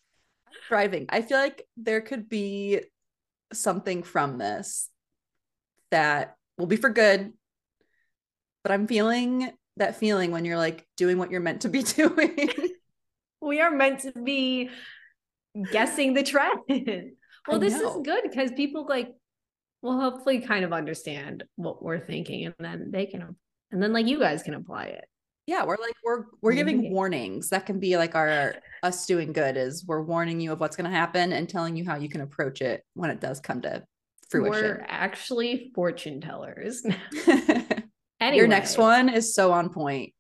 Thriving. 0.68 1.07
I 1.11 1.20
feel 1.22 1.38
like 1.38 1.66
there 1.77 2.01
could 2.01 2.29
be 2.29 2.81
something 3.53 4.03
from 4.03 4.38
this 4.38 4.88
that 5.91 6.37
will 6.59 6.67
be 6.67 6.77
for 6.77 6.91
good. 6.91 7.33
But 8.62 8.73
I'm 8.73 8.87
feeling 8.87 9.51
that 9.77 9.97
feeling 9.97 10.31
when 10.31 10.45
you're 10.45 10.57
like 10.57 10.87
doing 10.97 11.19
what 11.19 11.31
you're 11.31 11.41
meant 11.41 11.62
to 11.62 11.69
be 11.69 11.83
doing. 11.83 12.51
we 13.41 13.61
are 13.61 13.71
meant 13.71 14.01
to 14.01 14.12
be 14.12 14.71
guessing 15.71 16.15
the 16.15 16.23
trend. 16.23 16.61
well, 17.49 17.59
this 17.59 17.75
is 17.75 17.97
good 18.05 18.23
because 18.23 18.51
people 18.53 18.87
like 18.88 19.12
will 19.83 20.01
hopefully 20.01 20.41
kind 20.41 20.65
of 20.65 20.73
understand 20.73 21.45
what 21.57 21.83
we're 21.83 21.99
thinking 21.99 22.47
and 22.47 22.55
then 22.61 22.91
they 22.93 23.07
can 23.07 23.37
and 23.73 23.83
then 23.83 23.93
like 23.93 24.07
you 24.07 24.19
guys 24.19 24.43
can 24.43 24.55
apply 24.55 24.85
it. 24.85 25.05
Yeah, 25.47 25.65
we're 25.65 25.77
like 25.81 25.95
we're 26.05 26.25
we're 26.41 26.53
giving 26.53 26.93
warnings. 26.93 27.49
That 27.49 27.67
can 27.67 27.81
be 27.81 27.97
like 27.97 28.15
our 28.15 28.55
us 28.83 29.07
doing 29.07 29.33
good 29.33 29.57
is 29.57 29.85
we're 29.87 30.03
warning 30.03 30.41
you 30.41 30.53
of 30.53 30.61
what's 30.61 30.77
going 30.77 30.91
to 30.91 30.97
happen 30.97 31.33
and 31.33 31.49
telling 31.49 31.77
you 31.77 31.85
how 31.85 31.97
you 31.97 32.09
can 32.09 32.21
approach 32.21 32.61
it 32.61 32.85
when 32.95 33.11
it 33.11 33.21
does 33.21 33.41
come 33.41 33.61
to 33.63 33.83
fruition. 34.31 34.53
We're 34.53 34.87
actually 34.89 35.73
fortune 35.75 36.21
tellers. 36.21 36.85
anyway, 37.27 37.83
Your 38.37 38.47
next 38.47 38.79
one 38.79 39.09
is 39.09 39.35
so 39.35 39.53
on 39.53 39.71
point. 39.71 40.15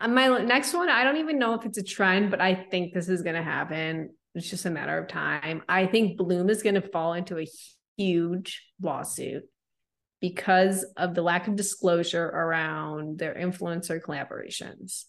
Uh, 0.00 0.08
my 0.08 0.28
next 0.38 0.74
one, 0.74 0.88
I 0.88 1.04
don't 1.04 1.18
even 1.18 1.38
know 1.38 1.54
if 1.54 1.64
it's 1.64 1.78
a 1.78 1.82
trend, 1.82 2.30
but 2.30 2.40
I 2.40 2.54
think 2.54 2.92
this 2.92 3.08
is 3.08 3.22
going 3.22 3.36
to 3.36 3.42
happen. 3.42 4.10
It's 4.34 4.48
just 4.48 4.66
a 4.66 4.70
matter 4.70 4.96
of 4.98 5.08
time. 5.08 5.62
I 5.68 5.86
think 5.86 6.16
Bloom 6.16 6.50
is 6.50 6.62
going 6.62 6.76
to 6.76 6.88
fall 6.88 7.14
into 7.14 7.38
a 7.38 7.46
huge 7.96 8.64
lawsuit 8.80 9.44
because 10.20 10.84
of 10.96 11.14
the 11.14 11.22
lack 11.22 11.48
of 11.48 11.56
disclosure 11.56 12.24
around 12.24 13.18
their 13.18 13.34
influencer 13.34 14.00
collaborations. 14.00 15.04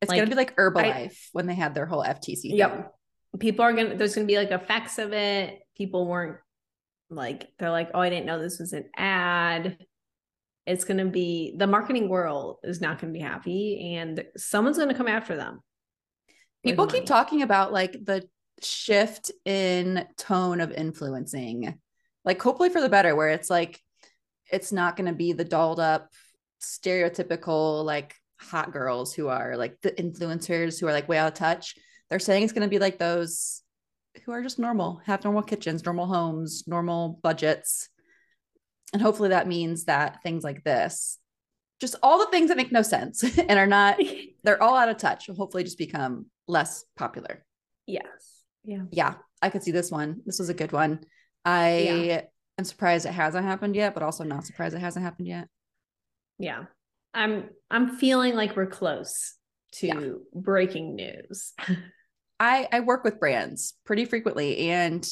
It's 0.00 0.08
like, 0.08 0.18
gonna 0.18 0.30
be 0.30 0.36
like 0.36 0.56
Herbalife 0.56 0.84
I, 0.84 1.10
when 1.32 1.46
they 1.46 1.54
had 1.54 1.74
their 1.74 1.86
whole 1.86 2.02
FTC. 2.02 2.42
Thing. 2.42 2.56
Yep. 2.56 2.94
People 3.40 3.64
are 3.64 3.72
gonna 3.72 3.96
there's 3.96 4.14
gonna 4.14 4.26
be 4.26 4.36
like 4.36 4.50
effects 4.50 4.98
of 4.98 5.12
it. 5.12 5.58
People 5.76 6.06
weren't 6.06 6.38
like 7.10 7.48
they're 7.58 7.70
like, 7.70 7.90
oh, 7.94 8.00
I 8.00 8.10
didn't 8.10 8.26
know 8.26 8.40
this 8.40 8.58
was 8.58 8.72
an 8.72 8.86
ad. 8.96 9.78
It's 10.66 10.84
gonna 10.84 11.06
be 11.06 11.54
the 11.56 11.66
marketing 11.66 12.08
world 12.08 12.58
is 12.62 12.80
not 12.80 13.00
gonna 13.00 13.12
be 13.12 13.20
happy, 13.20 13.94
and 13.96 14.24
someone's 14.36 14.78
gonna 14.78 14.94
come 14.94 15.08
after 15.08 15.36
them. 15.36 15.60
People 16.64 16.86
keep 16.86 17.06
talking 17.06 17.42
about 17.42 17.72
like 17.72 17.92
the 17.92 18.28
shift 18.60 19.30
in 19.44 20.06
tone 20.16 20.60
of 20.60 20.72
influencing, 20.72 21.78
like 22.24 22.42
hopefully 22.42 22.68
for 22.68 22.80
the 22.80 22.88
better, 22.88 23.14
where 23.14 23.30
it's 23.30 23.48
like 23.48 23.80
it's 24.50 24.72
not 24.72 24.96
going 24.96 25.06
to 25.06 25.16
be 25.16 25.32
the 25.32 25.44
dolled 25.44 25.80
up 25.80 26.10
stereotypical 26.60 27.84
like 27.84 28.14
hot 28.40 28.72
girls 28.72 29.14
who 29.14 29.28
are 29.28 29.56
like 29.56 29.80
the 29.82 29.90
influencers 29.92 30.80
who 30.80 30.86
are 30.86 30.92
like 30.92 31.08
way 31.08 31.18
out 31.18 31.28
of 31.28 31.34
touch. 31.34 31.74
They're 32.08 32.18
saying 32.18 32.44
it's 32.44 32.52
going 32.52 32.66
to 32.66 32.70
be 32.70 32.78
like 32.78 32.98
those 32.98 33.62
who 34.24 34.32
are 34.32 34.42
just 34.42 34.58
normal 34.58 35.00
have 35.06 35.22
normal 35.22 35.42
kitchens 35.42 35.84
normal 35.84 36.06
homes 36.06 36.64
normal 36.66 37.20
budgets. 37.22 37.88
And 38.92 39.02
hopefully 39.02 39.28
that 39.30 39.46
means 39.46 39.84
that 39.84 40.22
things 40.22 40.44
like 40.44 40.64
this 40.64 41.18
just 41.80 41.94
all 42.02 42.18
the 42.18 42.30
things 42.30 42.48
that 42.48 42.56
make 42.56 42.72
no 42.72 42.82
sense 42.82 43.22
and 43.38 43.58
are 43.58 43.66
not 43.66 44.00
they're 44.42 44.62
all 44.62 44.76
out 44.76 44.88
of 44.88 44.96
touch 44.96 45.28
hopefully 45.28 45.64
just 45.64 45.78
become 45.78 46.26
less 46.46 46.84
popular. 46.96 47.44
Yes. 47.86 48.42
Yeah. 48.64 48.84
Yeah 48.90 49.14
i 49.40 49.50
could 49.50 49.62
see 49.62 49.70
this 49.70 49.90
one. 49.90 50.20
This 50.26 50.38
was 50.38 50.48
a 50.48 50.54
good 50.54 50.72
one. 50.72 51.00
I 51.44 51.78
yeah. 51.78 52.20
I'm 52.58 52.64
surprised 52.64 53.06
it 53.06 53.12
hasn't 53.12 53.44
happened 53.44 53.76
yet, 53.76 53.94
but 53.94 54.02
also 54.02 54.24
not 54.24 54.44
surprised 54.44 54.74
it 54.74 54.80
hasn't 54.80 55.04
happened 55.04 55.28
yet. 55.28 55.48
Yeah. 56.38 56.64
I'm 57.14 57.50
I'm 57.70 57.96
feeling 57.96 58.34
like 58.34 58.56
we're 58.56 58.66
close 58.66 59.34
to 59.76 59.86
yeah. 59.86 60.10
breaking 60.34 60.96
news. 60.96 61.52
I 62.40 62.68
I 62.70 62.80
work 62.80 63.04
with 63.04 63.20
brands 63.20 63.74
pretty 63.84 64.04
frequently 64.04 64.70
and 64.70 65.08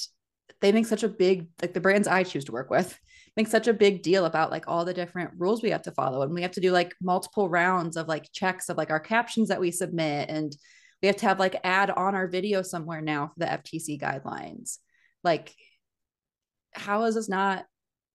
they 0.60 0.72
make 0.72 0.86
such 0.86 1.02
a 1.02 1.08
big 1.08 1.48
like 1.62 1.72
the 1.72 1.80
brands 1.80 2.08
I 2.08 2.22
choose 2.22 2.44
to 2.46 2.52
work 2.52 2.70
with 2.70 2.98
make 3.36 3.46
such 3.46 3.68
a 3.68 3.74
big 3.74 4.02
deal 4.02 4.24
about 4.24 4.50
like 4.50 4.64
all 4.66 4.84
the 4.84 4.94
different 4.94 5.30
rules 5.36 5.62
we 5.62 5.70
have 5.70 5.82
to 5.82 5.92
follow 5.92 6.22
and 6.22 6.32
we 6.32 6.42
have 6.42 6.52
to 6.52 6.60
do 6.60 6.72
like 6.72 6.94
multiple 7.02 7.50
rounds 7.50 7.96
of 7.96 8.08
like 8.08 8.30
checks 8.32 8.68
of 8.68 8.76
like 8.76 8.90
our 8.90 9.00
captions 9.00 9.48
that 9.48 9.60
we 9.60 9.70
submit 9.70 10.30
and 10.30 10.56
we 11.02 11.06
have 11.06 11.16
to 11.16 11.26
have 11.26 11.38
like 11.38 11.60
add 11.62 11.90
on 11.90 12.14
our 12.14 12.26
video 12.26 12.62
somewhere 12.62 13.02
now 13.02 13.28
for 13.28 13.40
the 13.40 13.46
FTC 13.46 14.00
guidelines. 14.00 14.78
Like 15.22 15.54
how 16.76 17.04
has 17.04 17.14
this 17.14 17.28
not 17.28 17.64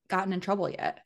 gotten 0.08 0.34
in 0.34 0.40
trouble 0.40 0.70
yet? 0.70 1.00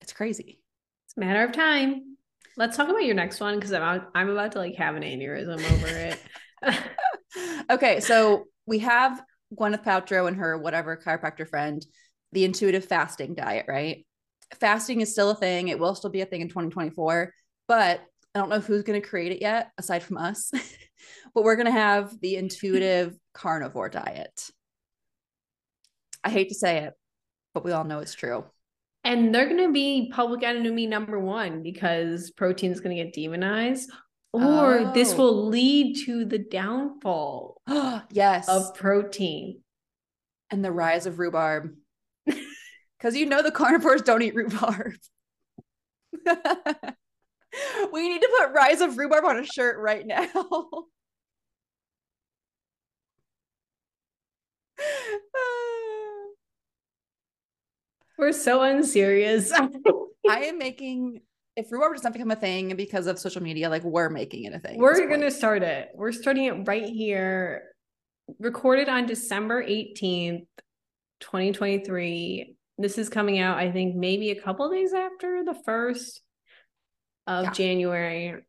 It's 0.00 0.12
crazy. 0.12 0.60
It's 1.06 1.16
a 1.16 1.20
matter 1.20 1.44
of 1.44 1.52
time. 1.52 2.16
Let's 2.56 2.76
talk 2.76 2.88
about 2.88 3.04
your 3.04 3.14
next 3.14 3.40
one 3.40 3.56
because 3.56 3.72
I'm 3.72 4.02
I'm 4.14 4.28
about 4.28 4.52
to 4.52 4.58
like 4.58 4.74
have 4.76 4.96
an 4.96 5.02
aneurysm 5.02 5.58
over 5.72 5.86
it. 5.88 6.20
okay, 7.70 8.00
so 8.00 8.46
we 8.66 8.78
have 8.80 9.22
Gwyneth 9.54 9.84
Paltrow 9.84 10.26
and 10.26 10.36
her 10.36 10.58
whatever 10.58 10.96
chiropractor 10.96 11.48
friend, 11.48 11.84
the 12.32 12.44
intuitive 12.44 12.84
fasting 12.84 13.34
diet, 13.34 13.66
right? 13.68 14.06
Fasting 14.58 15.00
is 15.00 15.12
still 15.12 15.30
a 15.30 15.34
thing. 15.34 15.68
It 15.68 15.78
will 15.78 15.94
still 15.94 16.10
be 16.10 16.22
a 16.22 16.26
thing 16.26 16.40
in 16.40 16.48
2024, 16.48 17.32
but 17.68 18.00
I 18.34 18.38
don't 18.38 18.48
know 18.48 18.60
who's 18.60 18.82
going 18.82 19.00
to 19.00 19.08
create 19.08 19.32
it 19.32 19.40
yet, 19.40 19.70
aside 19.78 20.02
from 20.02 20.18
us. 20.18 20.50
but 21.34 21.42
we're 21.42 21.56
going 21.56 21.66
to 21.66 21.72
have 21.72 22.18
the 22.20 22.36
intuitive 22.36 23.16
carnivore 23.34 23.88
diet. 23.88 24.50
I 26.24 26.30
hate 26.30 26.48
to 26.48 26.54
say 26.54 26.78
it, 26.84 26.94
but 27.54 27.64
we 27.64 27.72
all 27.72 27.84
know 27.84 28.00
it's 28.00 28.14
true. 28.14 28.44
And 29.04 29.34
they're 29.34 29.48
going 29.48 29.64
to 29.64 29.72
be 29.72 30.10
public 30.12 30.42
enemy 30.42 30.86
number 30.86 31.18
one 31.18 31.62
because 31.62 32.30
protein 32.32 32.72
is 32.72 32.80
going 32.80 32.96
to 32.96 33.02
get 33.04 33.12
demonized, 33.12 33.90
or 34.32 34.78
oh. 34.78 34.92
this 34.92 35.14
will 35.14 35.46
lead 35.46 35.96
to 36.06 36.24
the 36.24 36.38
downfall. 36.38 37.62
yes, 38.10 38.48
of 38.48 38.74
protein 38.74 39.60
and 40.50 40.64
the 40.64 40.72
rise 40.72 41.06
of 41.06 41.18
rhubarb. 41.18 41.74
Because 42.98 43.14
you 43.14 43.26
know 43.26 43.42
the 43.42 43.50
carnivores 43.50 44.00
don't 44.00 44.22
eat 44.22 44.34
rhubarb. 44.34 44.94
we 47.92 48.08
need 48.08 48.22
to 48.22 48.30
put 48.38 48.54
rise 48.54 48.80
of 48.80 48.96
rhubarb 48.96 49.26
on 49.26 49.38
a 49.38 49.44
shirt 49.44 49.78
right 49.78 50.06
now. 50.06 50.26
We're 58.18 58.32
so 58.32 58.62
unserious. 58.62 59.52
I 60.28 60.40
am 60.44 60.58
making 60.58 61.20
if 61.56 61.72
rhubarb 61.72 61.94
does 61.94 62.04
not 62.04 62.12
become 62.12 62.30
a 62.30 62.36
thing 62.36 62.76
because 62.76 63.06
of 63.06 63.18
social 63.18 63.42
media, 63.42 63.70
like 63.70 63.82
we're 63.82 64.10
making 64.10 64.44
it 64.44 64.52
a 64.52 64.58
thing. 64.58 64.78
We're 64.78 65.08
gonna 65.08 65.30
start 65.30 65.62
it. 65.62 65.88
We're 65.94 66.12
starting 66.12 66.44
it 66.44 66.68
right 66.68 66.84
here. 66.84 67.64
Recorded 68.38 68.88
on 68.88 69.06
December 69.06 69.64
18th, 69.64 70.46
2023. 71.20 72.56
This 72.78 72.98
is 72.98 73.08
coming 73.08 73.38
out, 73.38 73.56
I 73.56 73.72
think, 73.72 73.96
maybe 73.96 74.30
a 74.30 74.40
couple 74.40 74.68
days 74.68 74.92
after 74.92 75.44
the 75.44 75.54
first 75.64 76.20
of 77.26 77.44
yeah. 77.44 77.52
January. 77.52 78.44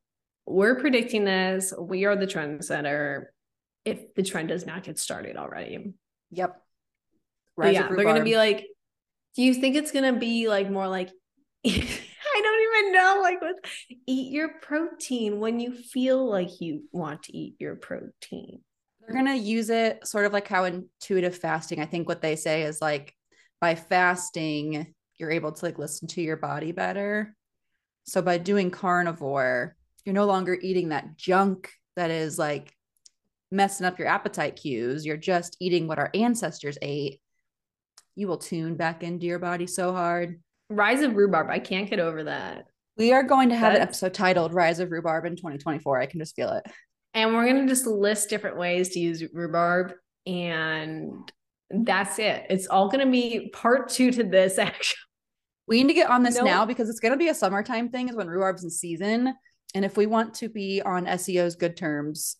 We're 0.46 0.76
predicting 0.76 1.24
this. 1.24 1.74
We 1.78 2.06
are 2.06 2.16
the 2.16 2.28
trendsetter 2.28 3.26
if 3.86 4.14
the 4.16 4.24
trend 4.24 4.50
does 4.50 4.66
not 4.66 4.84
get 4.84 5.00
started 5.00 5.38
already. 5.38 5.94
Yep. 6.32 6.62
yeah, 7.58 7.88
they're 7.88 8.04
gonna 8.04 8.24
be 8.24 8.36
like 8.36 8.68
do 9.38 9.44
you 9.44 9.54
think 9.54 9.76
it's 9.76 9.92
gonna 9.92 10.14
be 10.18 10.50
like 10.50 10.70
more 10.70 10.88
like 10.88 11.12
I 11.66 12.42
don't 12.42 12.86
even 12.86 12.92
know 12.92 13.20
like 13.22 13.42
what 13.42 13.56
eat 14.08 14.32
your 14.34 14.50
protein 14.62 15.40
when 15.40 15.60
you 15.60 15.74
feel 15.74 16.28
like 16.30 16.60
you 16.60 16.84
want 16.92 17.24
to 17.24 17.38
eat 17.38 17.56
your 17.60 17.76
protein. 17.76 18.62
They're 19.00 19.16
gonna 19.16 19.36
use 19.36 19.70
it 19.70 20.06
sort 20.06 20.26
of 20.26 20.34
like 20.34 20.48
how 20.48 20.66
intuitive 20.66 21.38
fasting. 21.38 21.80
I 21.80 21.86
think 21.86 22.08
what 22.08 22.22
they 22.22 22.36
say 22.36 22.64
is 22.64 22.82
like 22.82 23.14
by 23.62 23.76
fasting, 23.76 24.94
you're 25.18 25.32
able 25.32 25.52
to 25.52 25.66
like 25.66 25.78
listen 25.78 26.08
to 26.10 26.22
your 26.22 26.38
body 26.38 26.72
better. 26.72 27.36
So 28.06 28.22
by 28.22 28.40
doing 28.40 28.72
carnivore, 28.72 29.76
you're 30.04 30.16
no 30.16 30.26
longer 30.26 30.58
eating 30.60 30.90
that 30.90 31.16
junk 31.16 31.70
that 31.96 32.10
is 32.10 32.40
like 32.40 32.74
messing 33.52 33.86
up 33.86 34.00
your 34.00 34.08
appetite 34.08 34.56
cues. 34.56 35.06
You're 35.06 35.18
just 35.18 35.58
eating 35.60 35.88
what 35.88 36.00
our 36.00 36.10
ancestors 36.14 36.78
ate 36.82 37.20
you 38.18 38.28
will 38.28 38.38
tune 38.38 38.76
back 38.76 39.04
into 39.04 39.28
your 39.28 39.38
body 39.38 39.68
so 39.68 39.94
hard. 39.94 40.42
Rise 40.70 41.02
of 41.02 41.16
Rhubarb. 41.16 41.50
I 41.50 41.60
can't 41.60 41.90
get 41.90 42.00
over 42.00 42.24
that. 42.24 42.66
We 42.98 43.14
are 43.14 43.22
going 43.22 43.50
to 43.50 43.56
have 43.56 43.74
That's... 43.74 43.78
an 43.78 44.10
episode 44.10 44.14
titled 44.16 44.54
Rise 44.54 44.80
of 44.80 44.92
Rhubarb 44.92 45.26
in 45.26 45.36
2024. 45.36 46.02
I 46.02 46.08
can 46.08 46.20
just 46.20 46.36
feel 46.36 46.50
it. 46.50 46.66
And 47.14 47.34
we're 47.34 47.46
going 47.46 47.62
to 47.62 47.68
just 47.68 47.86
list 47.86 48.30
different 48.30 48.58
ways 48.58 48.90
to 48.90 49.00
use 49.00 49.24
rhubarb. 49.34 49.94
And 50.26 51.32
that's 51.70 52.18
it. 52.18 52.48
It's 52.50 52.66
all 52.68 52.90
going 52.90 53.06
to 53.06 53.12
be 53.12 53.50
part 53.54 53.90
two 53.90 54.12
to 54.12 54.24
this, 54.24 54.58
actually. 54.58 54.98
We 55.68 55.84
need 55.84 55.90
to 55.90 55.94
get 55.94 56.10
on 56.10 56.24
this 56.24 56.42
now 56.42 56.66
because 56.66 56.90
it's 56.90 57.00
going 57.00 57.12
to 57.12 57.18
be 57.18 57.28
a 57.28 57.36
summertime 57.36 57.90
thing, 57.90 58.10
is 58.10 58.16
when 58.16 58.28
rhubarb's 58.28 58.64
in 58.64 58.70
season. 58.70 59.34
And 59.76 59.86
if 59.86 59.96
we 59.98 60.06
want 60.06 60.34
to 60.36 60.50
be 60.50 60.82
on 60.82 61.06
SEO's 61.06 61.56
good 61.56 61.76
terms, 61.78 62.38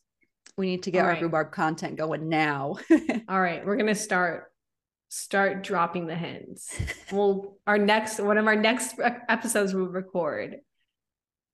we 0.58 0.68
need 0.68 0.84
to 0.84 0.92
get 0.92 1.06
our 1.06 1.20
rhubarb 1.20 1.52
content 1.52 1.98
going 1.98 2.30
now. 2.30 2.78
all 3.30 3.42
right. 3.42 3.66
We're 3.66 3.76
going 3.76 3.88
to 3.88 3.96
start 3.96 4.46
start 5.10 5.64
dropping 5.64 6.08
the 6.08 6.16
hints. 6.16 6.76
we'll 7.12 7.58
our 7.66 7.78
next 7.78 8.20
one 8.20 8.38
of 8.38 8.48
our 8.48 8.56
next 8.56 8.96
episodes 9.30 9.74
we'll 9.74 9.88
record. 9.88 10.58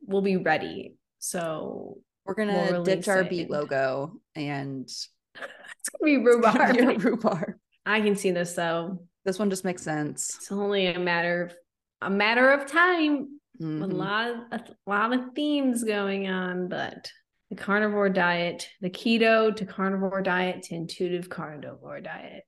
We'll 0.06 0.22
be 0.22 0.38
ready. 0.38 0.96
So 1.20 2.00
we're 2.26 2.34
gonna 2.34 2.68
we'll 2.72 2.84
ditch 2.84 3.08
our 3.08 3.24
beet 3.24 3.50
logo 3.50 4.20
and 4.36 4.84
it's 5.36 5.90
gonna 5.90 6.04
be 6.04 6.18
rhubarb. 6.18 6.78
Gonna 6.78 6.98
be 6.98 7.04
rhubarb. 7.04 7.56
I 7.86 8.02
can 8.02 8.16
see 8.16 8.32
this 8.32 8.54
though. 8.54 9.06
This 9.26 9.40
one 9.40 9.50
just 9.50 9.66
makes 9.66 9.84
sense. 9.84 10.36
It's 10.38 10.52
only 10.52 10.88
a 10.88 11.00
matter 11.00 11.44
of 11.44 11.56
a 12.02 12.10
matter 12.10 12.52
of 12.52 12.70
time. 12.70 13.40
Mhm. 13.62 13.84
A 13.84 13.88
lot 13.88 14.30
of 14.30 14.62
a 14.62 14.90
lot 14.90 15.14
of 15.14 15.34
themes 15.36 15.84
going 15.84 16.28
on, 16.28 16.68
but 16.68 17.10
the 17.50 17.56
carnivore 17.56 18.10
diet, 18.10 18.68
the 18.82 18.90
keto 18.90 19.56
to 19.56 19.66
carnivore 19.66 20.22
diet 20.22 20.64
to 20.64 20.76
intuitive 20.76 21.30
carnivore 21.30 22.02
diet. 22.02 22.44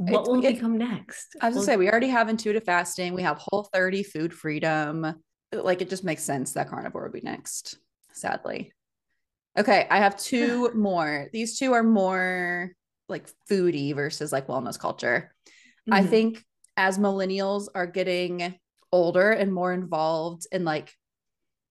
What 0.00 0.08
It's- 0.12 0.28
will 0.28 0.42
it- 0.44 0.54
become 0.54 0.78
next? 0.78 1.36
I 1.42 1.48
was 1.48 1.56
gonna 1.56 1.66
say 1.66 1.76
we 1.76 1.90
already 1.90 2.08
have 2.08 2.30
intuitive 2.30 2.64
fasting. 2.64 3.12
We 3.12 3.20
have 3.20 3.36
whole 3.38 3.64
30 3.64 4.02
food 4.02 4.32
freedom. 4.32 5.14
Like 5.52 5.82
it 5.82 5.90
just 5.90 6.04
makes 6.04 6.22
sense 6.22 6.54
that 6.54 6.68
carnivore 6.70 7.02
would 7.02 7.12
be 7.12 7.20
next, 7.20 7.76
sadly. 8.14 8.72
Okay, 9.58 9.86
I 9.90 9.98
have 9.98 10.16
two 10.18 10.70
more. 10.74 11.28
These 11.34 11.58
two 11.58 11.74
are 11.74 11.82
more 11.82 12.72
like 13.10 13.28
foodie 13.50 13.94
versus 13.94 14.32
like 14.32 14.46
wellness 14.46 14.78
culture. 14.78 15.34
I 15.90 16.00
Mhm. 16.02 16.08
think 16.08 16.44
as 16.78 16.96
millennials 16.98 17.68
are 17.74 17.86
getting 17.86 18.58
older 18.92 19.30
and 19.32 19.52
more 19.52 19.74
involved 19.74 20.46
and 20.50 20.64
like 20.64 20.94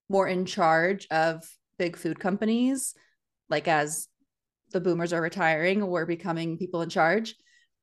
more 0.07 0.27
in 0.27 0.45
charge 0.45 1.07
of 1.09 1.43
big 1.79 1.95
food 1.95 2.19
companies, 2.19 2.93
like 3.49 3.67
as 3.67 4.07
the 4.69 4.81
boomers 4.81 5.13
are 5.13 5.21
retiring, 5.21 5.87
we're 5.87 6.05
becoming 6.05 6.59
people 6.59 6.83
in 6.83 6.89
charge. 6.89 7.35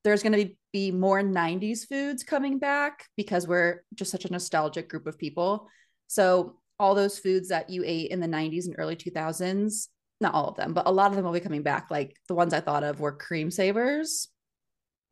There's 0.06 0.22
going 0.22 0.34
to 0.34 0.54
be 0.72 0.92
more 0.92 1.20
90s 1.20 1.88
foods 1.88 2.22
coming 2.22 2.60
back 2.60 3.06
because 3.16 3.48
we're 3.48 3.82
just 3.92 4.12
such 4.12 4.24
a 4.24 4.30
nostalgic 4.30 4.88
group 4.88 5.08
of 5.08 5.18
people. 5.18 5.66
So, 6.06 6.60
all 6.78 6.94
those 6.94 7.18
foods 7.18 7.48
that 7.48 7.70
you 7.70 7.82
ate 7.84 8.12
in 8.12 8.20
the 8.20 8.28
90s 8.28 8.66
and 8.66 8.76
early 8.78 8.94
2000s, 8.94 9.88
not 10.20 10.32
all 10.32 10.46
of 10.46 10.54
them, 10.54 10.74
but 10.74 10.86
a 10.86 10.92
lot 10.92 11.10
of 11.10 11.16
them 11.16 11.24
will 11.24 11.32
be 11.32 11.40
coming 11.40 11.64
back. 11.64 11.90
Like 11.90 12.14
the 12.28 12.36
ones 12.36 12.54
I 12.54 12.60
thought 12.60 12.84
of 12.84 13.00
were 13.00 13.10
Creme 13.10 13.50
Savers. 13.50 14.28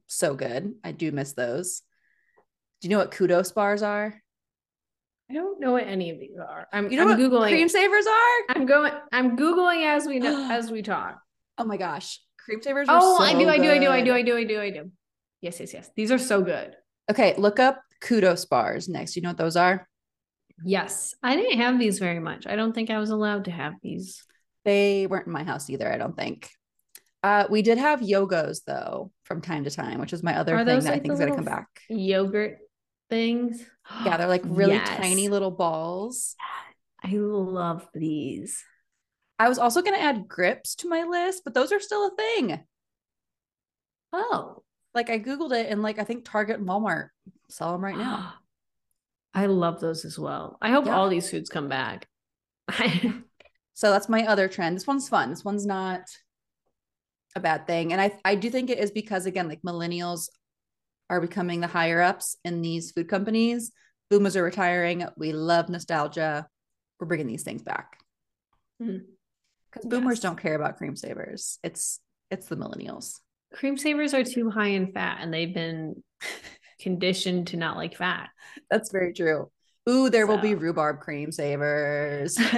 So 0.07 0.37
good. 0.37 0.75
I 0.85 0.93
do 0.93 1.11
miss 1.11 1.33
those. 1.33 1.83
Do 2.81 2.87
you 2.87 2.91
know 2.91 2.99
what 2.99 3.11
kudos 3.11 3.51
bars 3.51 3.83
are? 3.83 4.23
I 5.29 5.35
don't 5.35 5.59
know 5.59 5.73
what 5.73 5.89
any 5.89 6.11
of 6.11 6.21
these 6.21 6.39
are. 6.39 6.69
I'm, 6.73 6.89
You 6.89 6.99
know 6.99 7.03
I'm 7.03 7.09
what 7.09 7.19
googling. 7.19 7.49
Creme 7.49 7.69
Savers 7.69 8.07
are? 8.07 8.55
I'm 8.55 8.65
going. 8.65 8.93
I'm 9.11 9.37
googling 9.37 9.85
as 9.87 10.07
we 10.07 10.21
know 10.21 10.49
as 10.53 10.71
we 10.71 10.83
talk. 10.83 11.19
Oh 11.59 11.65
my 11.65 11.79
gosh. 11.79 12.21
Creme 12.45 12.63
Savers 12.63 12.89
are 12.89 12.99
Oh, 13.01 13.19
so 13.19 13.25
I 13.25 13.33
do. 13.35 13.49
I 13.49 13.59
do. 13.59 13.71
I 13.71 13.79
do. 13.79 13.91
I 13.91 14.03
do. 14.03 14.15
I 14.15 14.23
do. 14.23 14.37
I 14.37 14.45
do. 14.45 14.61
I 14.61 14.71
do. 14.71 14.91
Yes. 15.41 15.61
Yes. 15.61 15.73
Yes. 15.75 15.91
These 15.97 16.11
are 16.13 16.19
so 16.19 16.43
good. 16.43 16.75
Okay, 17.11 17.35
look 17.37 17.59
up 17.59 17.83
kudos 18.01 18.45
bars 18.47 18.89
next. 18.89 19.17
You 19.17 19.23
know 19.23 19.31
what 19.31 19.37
those 19.39 19.57
are? 19.57 19.87
Yes, 20.65 21.15
I 21.23 21.35
didn't 21.37 21.59
have 21.59 21.79
these 21.79 21.99
very 21.99 22.21
much. 22.21 22.47
I 22.47 22.55
don't 22.57 22.73
think 22.73 22.89
I 22.91 22.99
was 22.99 23.11
allowed 23.11 23.47
to 23.47 23.51
have 23.51 23.75
these. 23.83 24.23
They 24.65 25.07
weren't 25.07 25.27
in 25.27 25.33
my 25.33 25.43
house 25.45 25.69
either, 25.69 25.93
I 25.93 25.99
don't 25.99 26.17
think. 26.17 26.49
Uh, 27.23 27.47
we 27.51 27.61
did 27.63 27.79
have 27.79 28.01
yogos 28.01 28.63
though 28.67 29.11
from 29.25 29.41
time 29.41 29.65
to 29.65 29.71
time, 29.71 29.99
which 29.99 30.13
is 30.13 30.23
my 30.23 30.37
other 30.39 30.55
Are 30.55 30.59
thing 30.59 30.67
those 30.67 30.85
that 30.85 30.91
I 30.91 30.93
like 30.95 31.03
think 31.03 31.15
is 31.15 31.19
gonna 31.21 31.35
come 31.35 31.45
back. 31.45 31.67
Yogurt 31.89 32.59
things. 33.11 33.63
Yeah, 34.05 34.17
they're 34.17 34.29
like 34.29 34.43
really 34.45 34.73
Yes. 34.75 34.89
tiny 34.97 35.29
little 35.29 35.51
balls. 35.51 36.37
I 37.03 37.11
love 37.17 37.87
these. 37.93 38.63
I 39.39 39.49
was 39.49 39.59
also 39.59 39.83
gonna 39.83 39.99
add 39.99 40.29
grips 40.29 40.75
to 40.77 40.89
my 40.89 41.03
list, 41.03 41.43
but 41.45 41.55
those 41.55 41.73
are 41.73 41.81
still 41.81 42.07
a 42.07 42.17
thing. 42.17 42.65
Oh, 44.13 44.63
Like 44.95 45.11
I 45.11 45.19
googled 45.19 45.53
it, 45.53 45.67
and 45.71 45.83
like 45.83 45.99
I 45.99 46.05
think 46.05 46.25
Target 46.25 46.59
and 46.61 46.69
Walmart 46.69 47.09
sell 47.49 47.73
them 47.73 47.83
right 47.85 47.97
now. 47.97 48.35
I 49.35 49.47
love 49.47 49.81
those 49.81 50.05
as 50.05 50.17
well. 50.19 50.57
I 50.63 50.71
hope 50.71 50.87
Yeah. 50.87 50.95
all 50.97 51.09
these 51.09 51.31
foods 51.31 51.51
come 51.51 51.69
back. 51.69 52.07
So 53.77 53.91
that's 53.91 54.09
my 54.09 54.25
other 54.27 54.47
trend. 54.47 54.77
This 54.77 54.87
one's 54.87 55.09
fun. 55.09 55.31
This 55.31 55.45
one's 55.45 55.67
not 55.67 56.03
a 57.35 57.41
bad 57.41 57.67
thing. 57.67 57.91
And 57.93 58.01
I 58.01 58.13
I 58.25 58.37
do 58.37 58.49
think 58.49 58.71
it 58.71 58.79
is 58.79 58.93
because 58.93 59.27
again, 59.27 59.49
like 59.49 59.63
millennials 59.63 60.29
are 61.11 61.21
becoming 61.21 61.59
the 61.61 61.67
higher 61.67 62.01
ups 62.01 62.37
in 62.45 62.63
these 62.63 62.93
food 62.93 63.09
companies. 63.09 63.73
Boomers 64.11 64.37
are 64.37 64.45
retiring. 64.45 65.05
We 65.17 65.33
love 65.33 65.69
nostalgia. 65.69 66.47
We're 67.01 67.09
bringing 67.09 67.27
these 67.27 67.43
things 67.43 67.65
back. 67.65 67.99
Mhm. 68.81 69.07
Because 69.75 69.89
boomers 69.89 70.17
Yes. 70.19 70.23
don't 70.23 70.41
care 70.41 70.55
about 70.55 70.77
Creme 70.79 70.97
Savers. 70.97 71.59
It's 71.63 72.01
it's 72.31 72.47
the 72.47 72.57
millennials. 72.57 73.19
Creme 73.53 73.77
Savers 73.77 74.15
are 74.15 74.25
too 74.25 74.51
high 74.51 74.69
in 74.69 74.93
fat, 74.93 75.19
and 75.21 75.33
they've 75.35 75.53
been 75.55 76.03
conditioned 76.81 77.49
to 77.49 77.57
not 77.57 77.77
like 77.77 77.97
fat. 77.97 78.31
That's 78.71 78.91
very 78.91 79.13
true. 79.13 79.51
Ooh, 79.89 80.09
there 80.11 80.27
will 80.27 80.39
be 80.39 80.55
rhubarb 80.55 81.01
Creme 81.01 81.31
Savers. 81.33 82.39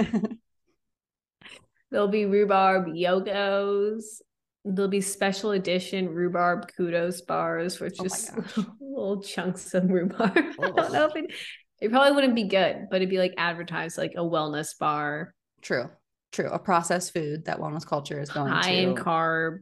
There'll 1.91 2.09
be 2.09 2.27
rhubarb 2.27 2.89
yogos. 2.89 4.21
There'll 4.65 4.91
be 4.91 5.01
special 5.01 5.53
edition 5.53 6.09
rhubarb 6.09 6.69
kudos 6.77 7.21
bars, 7.23 7.79
which 7.81 7.97
Oh 8.01 8.05
just 8.05 8.35
gosh. 8.35 8.67
little 8.81 9.23
chunks 9.23 9.73
of 9.75 9.89
rhubarb. 9.91 10.33
I 10.37 10.53
don't 10.71 10.93
know 10.93 11.07
if 11.07 11.17
it, 11.17 11.33
it 11.81 11.91
probably 11.91 12.13
wouldn't 12.13 12.35
be 12.35 12.45
good, 12.49 12.87
but 12.91 12.97
it'd 12.97 13.11
be 13.11 13.19
like 13.19 13.35
advertised 13.39 13.97
like 13.99 14.13
a 14.17 14.21
wellness 14.21 14.77
bar, 14.79 15.35
true. 15.63 15.89
True. 16.33 16.49
A 16.51 16.59
processed 16.59 17.13
food 17.13 17.47
that 17.47 17.59
wellness 17.59 17.87
culture 17.87 18.21
is 18.21 18.31
going 18.31 18.53
high 18.53 18.75
to. 18.75 18.83
in 18.83 18.95
carb, 18.95 19.59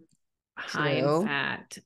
high 0.56 0.90
in 0.92 1.26
fat. 1.26 1.78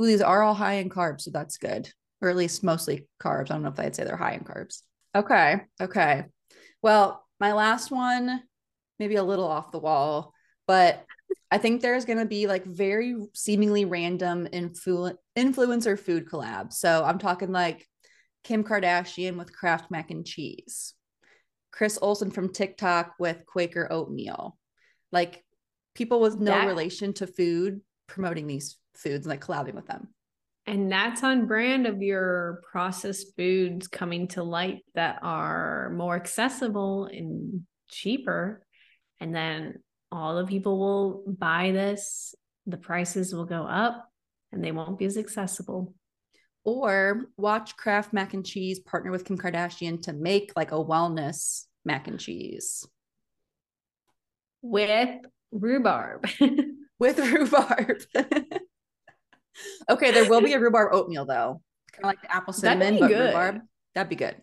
Ooh, 0.00 0.06
these 0.06 0.22
are 0.22 0.42
all 0.42 0.54
high 0.54 0.74
in 0.74 0.88
carbs, 0.90 1.22
so 1.22 1.30
that's 1.30 1.58
good. 1.58 1.90
Or 2.20 2.28
at 2.28 2.36
least 2.36 2.64
mostly 2.64 3.06
carbs. 3.22 3.50
I 3.50 3.54
don't 3.54 3.62
know 3.62 3.68
if 3.70 3.78
I'd 3.80 3.94
say 3.96 4.04
they're 4.04 4.16
high 4.16 4.34
in 4.34 4.44
carbs. 4.44 4.82
Okay. 5.14 5.62
Okay. 5.80 6.24
Well, 6.82 7.24
my 7.40 7.52
last 7.52 7.90
one, 7.90 8.42
maybe 8.98 9.16
a 9.16 9.22
little 9.24 9.46
off 9.46 9.70
the 9.72 9.78
wall, 9.78 10.32
but 10.66 11.04
I 11.50 11.58
think 11.58 11.80
there's 11.80 12.04
going 12.04 12.18
to 12.18 12.26
be 12.26 12.46
like 12.46 12.64
very 12.64 13.16
seemingly 13.34 13.84
random 13.84 14.46
influ- 14.52 15.16
influencer 15.36 15.98
food 15.98 16.26
collabs. 16.26 16.74
So 16.74 17.02
I'm 17.04 17.18
talking 17.18 17.52
like 17.52 17.86
Kim 18.44 18.64
Kardashian 18.64 19.36
with 19.36 19.52
Kraft 19.52 19.90
mac 19.90 20.10
and 20.10 20.26
cheese, 20.26 20.94
Chris 21.70 21.98
Olsen 22.00 22.30
from 22.30 22.52
TikTok 22.52 23.14
with 23.18 23.44
Quaker 23.46 23.86
oatmeal, 23.90 24.56
like 25.12 25.44
people 25.94 26.20
with 26.20 26.38
no 26.38 26.52
That- 26.52 26.66
relation 26.66 27.12
to 27.14 27.26
food 27.26 27.80
promoting 28.06 28.46
these 28.46 28.78
foods 28.94 29.26
and 29.26 29.30
like 29.30 29.44
collabing 29.44 29.74
with 29.74 29.86
them. 29.86 30.08
And 30.66 30.92
that's 30.92 31.22
on 31.22 31.46
brand 31.46 31.86
of 31.86 32.02
your 32.02 32.60
processed 32.70 33.34
foods 33.36 33.88
coming 33.88 34.28
to 34.28 34.42
light 34.42 34.84
that 34.94 35.18
are 35.22 35.90
more 35.96 36.14
accessible 36.14 37.06
and 37.06 37.66
cheaper. 37.88 38.62
And 39.18 39.34
then 39.34 39.82
all 40.12 40.36
the 40.36 40.46
people 40.46 40.78
will 40.78 41.24
buy 41.26 41.72
this, 41.72 42.34
the 42.66 42.76
prices 42.76 43.34
will 43.34 43.46
go 43.46 43.62
up 43.62 44.08
and 44.52 44.62
they 44.62 44.72
won't 44.72 44.98
be 44.98 45.06
as 45.06 45.16
accessible. 45.16 45.94
Or 46.68 47.24
watch 47.38 47.76
Kraft 47.78 48.12
mac 48.12 48.34
and 48.34 48.44
cheese 48.44 48.78
partner 48.78 49.10
with 49.10 49.24
Kim 49.24 49.38
Kardashian 49.38 50.02
to 50.02 50.12
make 50.12 50.52
like 50.54 50.70
a 50.70 50.74
wellness 50.74 51.64
mac 51.86 52.08
and 52.08 52.20
cheese 52.20 52.86
With 54.60 55.20
rhubarb. 55.50 56.26
with 56.98 57.18
rhubarb. 57.18 58.02
okay, 59.90 60.10
there 60.10 60.28
will 60.28 60.42
be 60.42 60.52
a 60.52 60.60
rhubarb 60.60 60.92
oatmeal 60.92 61.24
though. 61.24 61.62
Kind 61.92 62.04
of 62.04 62.08
like 62.08 62.20
the 62.22 62.34
apple 62.34 62.52
That'd 62.52 62.82
cinnamon, 62.82 62.94
be 62.96 63.00
but 63.00 63.08
good. 63.08 63.24
rhubarb. 63.28 63.60
That'd 63.94 64.10
be 64.10 64.16
good. 64.16 64.36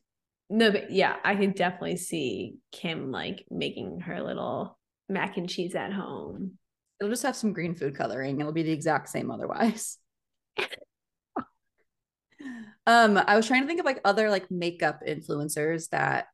no, 0.49 0.71
but 0.71 0.89
yeah, 0.91 1.17
I 1.23 1.35
can 1.35 1.51
definitely 1.51 1.97
see 1.97 2.55
Kim 2.71 3.11
like 3.11 3.45
making 3.51 3.99
her 4.01 4.21
little 4.23 4.79
mac 5.09 5.37
and 5.37 5.47
cheese 5.47 5.75
at 5.75 5.93
home. 5.93 6.57
It'll 6.99 7.11
just 7.11 7.23
have 7.23 7.35
some 7.35 7.53
green 7.53 7.75
food 7.75 7.95
coloring. 7.95 8.39
It'll 8.39 8.51
be 8.51 8.63
the 8.63 8.71
exact 8.71 9.09
same 9.09 9.29
otherwise. 9.29 9.99
um, 12.87 13.17
I 13.17 13.35
was 13.35 13.47
trying 13.47 13.61
to 13.61 13.67
think 13.67 13.79
of 13.79 13.85
like 13.85 14.01
other 14.05 14.29
like 14.29 14.49
makeup 14.51 15.01
influencers 15.07 15.89
that 15.89 16.27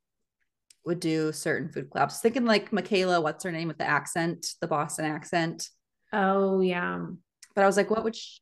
would 0.85 0.99
do 0.99 1.31
certain 1.31 1.69
food 1.69 1.89
collabs. 1.89 2.19
Thinking 2.19 2.45
like 2.45 2.71
Mikayla, 2.71 3.21
what's 3.21 3.43
her 3.43 3.51
name 3.51 3.67
with 3.67 3.77
the 3.77 3.87
accent, 3.87 4.53
the 4.61 4.67
Boston 4.67 5.05
accent. 5.05 5.69
Oh, 6.11 6.61
yeah. 6.61 7.05
But 7.55 7.63
I 7.63 7.67
was 7.67 7.77
like, 7.77 7.89
what 7.89 8.03
would 8.03 8.15
she 8.15 8.41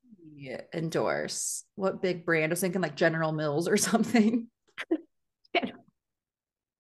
endorse? 0.74 1.64
What 1.76 2.02
big 2.02 2.26
brand? 2.26 2.52
I 2.52 2.54
was 2.54 2.62
thinking 2.62 2.82
like 2.82 2.96
General 2.96 3.32
Mills 3.32 3.68
or 3.68 3.78
something. 3.78 4.48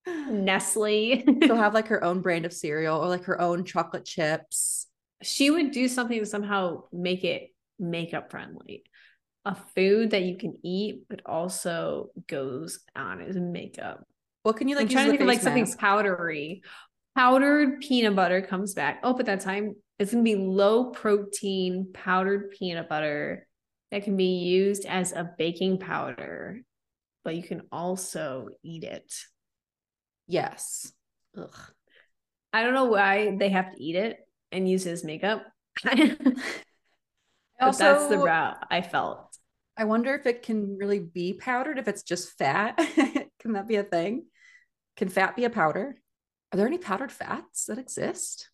Nestle. 0.08 1.24
She'll 1.44 1.56
have 1.56 1.74
like 1.74 1.88
her 1.88 2.04
own 2.04 2.22
brand 2.22 2.46
of 2.46 2.54
cereal 2.54 2.98
or 2.98 3.08
like 3.08 3.26
her 3.26 3.40
own 3.40 3.66
chocolate 3.66 4.06
chips. 4.06 4.88
she 5.22 5.50
would 5.50 5.72
do 5.72 5.88
something 5.88 6.20
to 6.20 6.26
somehow 6.26 6.84
make 6.92 7.24
it 7.24 7.50
makeup 7.78 8.32
friendly. 8.32 8.84
A 9.46 9.56
food 9.56 10.12
that 10.12 10.24
you 10.24 10.38
can 10.38 10.58
eat, 10.64 11.04
but 11.10 11.22
also 11.26 12.10
goes 12.28 12.80
on 12.96 13.22
as 13.22 13.36
makeup. 13.38 14.04
What 14.44 14.58
can 14.58 14.68
you 14.68 14.76
like? 14.76 14.84
I'm 14.84 14.90
trying 14.90 15.06
to 15.06 15.12
think 15.12 15.22
of 15.22 15.28
like 15.28 15.42
something 15.42 15.68
powdery. 15.78 16.62
Powdered 17.16 17.82
peanut 17.82 18.16
butter 18.16 18.42
comes 18.42 18.74
back. 18.74 19.00
Oh, 19.04 19.14
but 19.14 19.26
that 19.26 19.42
time 19.42 19.76
it's 19.98 20.12
gonna 20.12 20.24
be 20.24 20.36
low 20.36 20.92
protein 20.92 21.92
powdered 21.94 22.52
peanut 22.52 22.88
butter 22.88 23.48
that 23.92 24.04
can 24.04 24.16
be 24.16 24.40
used 24.40 24.86
as 24.86 25.12
a 25.12 25.30
baking 25.38 25.80
powder, 25.80 26.62
but 27.24 27.36
you 27.36 27.44
can 27.44 27.64
also 27.72 28.50
eat 28.64 28.84
it. 28.84 29.14
Yes. 30.28 30.92
Ugh. 31.38 31.50
I 32.54 32.64
don't 32.64 32.74
know 32.74 32.86
why 32.86 33.36
they 33.38 33.50
have 33.50 33.76
to 33.76 33.84
eat 33.84 33.96
it 33.96 34.18
and 34.52 34.70
use 34.70 34.86
it 34.86 34.92
as 34.92 35.04
makeup. 35.04 35.44
but 35.84 35.98
Also, 37.60 37.84
that's 37.84 38.08
the 38.08 38.18
route 38.18 38.58
I 38.70 38.82
felt. 38.82 39.29
I 39.80 39.86
wonder 39.86 40.14
if 40.14 40.26
it 40.26 40.44
can 40.44 40.78
really 40.78 41.00
be 41.00 41.32
powdered 41.32 41.80
if 41.80 41.88
it's 41.88 42.04
just 42.04 42.38
fat. 42.38 42.78
can 43.40 43.54
that 43.54 43.66
be 43.66 43.78
a 43.78 43.84
thing? 43.84 44.26
Can 44.98 45.08
fat 45.08 45.38
be 45.38 45.46
a 45.46 45.50
powder? 45.50 45.96
Are 46.52 46.58
there 46.58 46.68
any 46.68 46.78
powdered 46.78 47.14
fats 47.14 47.68
that 47.68 47.78
exist? 47.78 48.50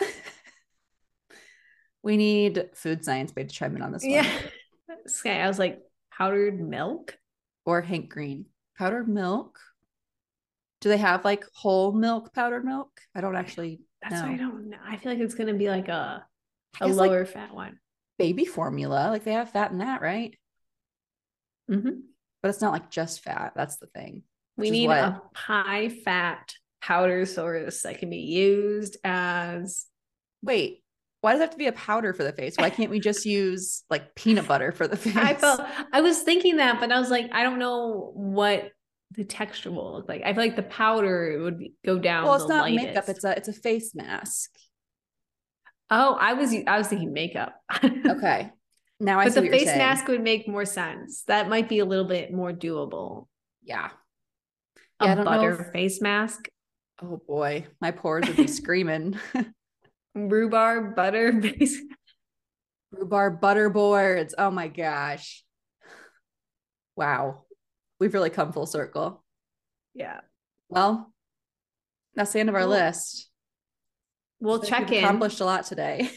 we 2.02 2.16
need 2.16 2.70
food 2.72 3.04
science 3.04 3.32
babe 3.32 3.48
to 3.48 3.54
chime 3.54 3.76
in 3.76 3.82
on 3.82 3.92
this 3.92 4.02
one. 4.02 4.12
Yeah. 4.12 4.30
Okay, 5.20 5.40
I 5.40 5.46
was 5.46 5.58
like, 5.58 5.80
powdered 6.10 6.58
milk? 6.58 7.16
Or 7.64 7.80
Hank 7.80 8.10
Green. 8.10 8.46
Powdered 8.78 9.08
milk. 9.08 9.60
Do 10.80 10.88
they 10.88 10.96
have 10.96 11.24
like 11.24 11.44
whole 11.54 11.92
milk 11.92 12.32
powdered 12.32 12.64
milk? 12.64 12.90
I 13.14 13.20
don't 13.20 13.36
actually 13.36 13.80
That's 14.02 14.14
know. 14.14 14.30
I 14.30 14.36
don't 14.36 14.70
know. 14.70 14.78
I 14.84 14.96
feel 14.96 15.12
like 15.12 15.20
it's 15.20 15.34
gonna 15.34 15.54
be 15.54 15.68
like 15.68 15.88
a 15.88 16.24
like, 16.80 16.96
lower 16.96 17.24
fat 17.24 17.54
one. 17.54 17.78
baby 18.18 18.46
formula. 18.46 19.08
Like 19.10 19.24
they 19.24 19.32
have 19.32 19.50
fat 19.50 19.70
in 19.70 19.78
that, 19.78 20.00
right? 20.00 20.36
Mhm. 21.70 22.02
But 22.42 22.48
it's 22.50 22.60
not 22.60 22.72
like 22.72 22.90
just 22.90 23.22
fat. 23.22 23.52
That's 23.56 23.76
the 23.78 23.86
thing. 23.86 24.22
We 24.56 24.70
need 24.70 24.86
what- 24.88 24.98
a 24.98 25.22
high 25.34 25.88
fat 25.88 26.52
powder 26.80 27.24
source 27.26 27.82
that 27.82 27.98
can 27.98 28.10
be 28.10 28.18
used 28.18 28.96
as 29.04 29.86
Wait, 30.42 30.84
why 31.22 31.32
does 31.32 31.40
it 31.40 31.44
have 31.44 31.50
to 31.50 31.56
be 31.56 31.66
a 31.66 31.72
powder 31.72 32.12
for 32.12 32.22
the 32.22 32.30
face? 32.32 32.54
Why 32.56 32.70
can't 32.70 32.90
we 32.90 33.00
just 33.00 33.26
use 33.26 33.82
like 33.90 34.14
peanut 34.14 34.46
butter 34.46 34.70
for 34.70 34.86
the 34.86 34.96
face? 34.96 35.16
I 35.16 35.34
felt 35.34 35.60
I 35.92 36.00
was 36.02 36.22
thinking 36.22 36.58
that, 36.58 36.78
but 36.78 36.92
I 36.92 37.00
was 37.00 37.10
like, 37.10 37.28
I 37.32 37.42
don't 37.42 37.58
know 37.58 38.12
what 38.14 38.70
the 39.12 39.24
texture 39.24 39.70
will 39.72 39.94
look 39.94 40.08
like. 40.08 40.22
I 40.24 40.32
feel 40.34 40.42
like 40.44 40.56
the 40.56 40.62
powder 40.62 41.38
would 41.42 41.62
go 41.84 41.98
down. 41.98 42.24
well, 42.24 42.34
it's 42.34 42.48
not 42.48 42.62
lightest. 42.70 42.86
makeup. 42.86 43.08
It's 43.08 43.24
a 43.24 43.36
it's 43.36 43.48
a 43.48 43.52
face 43.52 43.94
mask. 43.94 44.50
oh, 45.90 46.14
I 46.20 46.34
was 46.34 46.54
I 46.66 46.78
was 46.78 46.86
thinking 46.88 47.12
makeup. 47.12 47.54
Okay. 48.06 48.50
Now 48.98 49.20
I 49.20 49.24
but 49.28 49.34
the 49.34 49.48
face 49.50 49.66
mask 49.66 50.08
would 50.08 50.22
make 50.22 50.48
more 50.48 50.64
sense. 50.64 51.22
That 51.24 51.48
might 51.48 51.68
be 51.68 51.80
a 51.80 51.84
little 51.84 52.06
bit 52.06 52.32
more 52.32 52.52
doable. 52.52 53.26
Yeah. 53.62 53.90
A 55.00 55.04
Yeah, 55.06 55.14
know 55.14 55.24
butter 55.24 55.60
if- 55.66 55.72
face 55.72 56.00
mask, 56.00 56.48
Oh 57.02 57.20
boy, 57.28 57.66
my 57.80 57.90
pores 57.90 58.26
would 58.26 58.36
be 58.38 58.46
screaming. 58.46 59.18
rhubarb 60.14 60.96
butter 60.96 61.38
face. 61.42 61.78
Rhubarb 62.90 63.38
butter 63.40 63.68
boards. 63.68 64.34
Oh 64.38 64.50
my 64.50 64.68
gosh. 64.68 65.44
Wow. 66.96 67.44
We've 68.00 68.14
really 68.14 68.30
come 68.30 68.52
full 68.52 68.64
circle. 68.66 69.22
Yeah, 69.94 70.20
Well, 70.70 71.12
that's 72.14 72.32
the 72.32 72.40
end 72.40 72.48
of 72.48 72.54
our 72.54 72.62
Cool. 72.62 72.70
list. 72.70 73.30
we'll 74.40 74.58
think 74.60 74.70
check 74.74 74.92
in. 74.92 75.04
Accomplished 75.04 75.40
a 75.40 75.44
lot 75.44 75.64
today. 75.66 76.08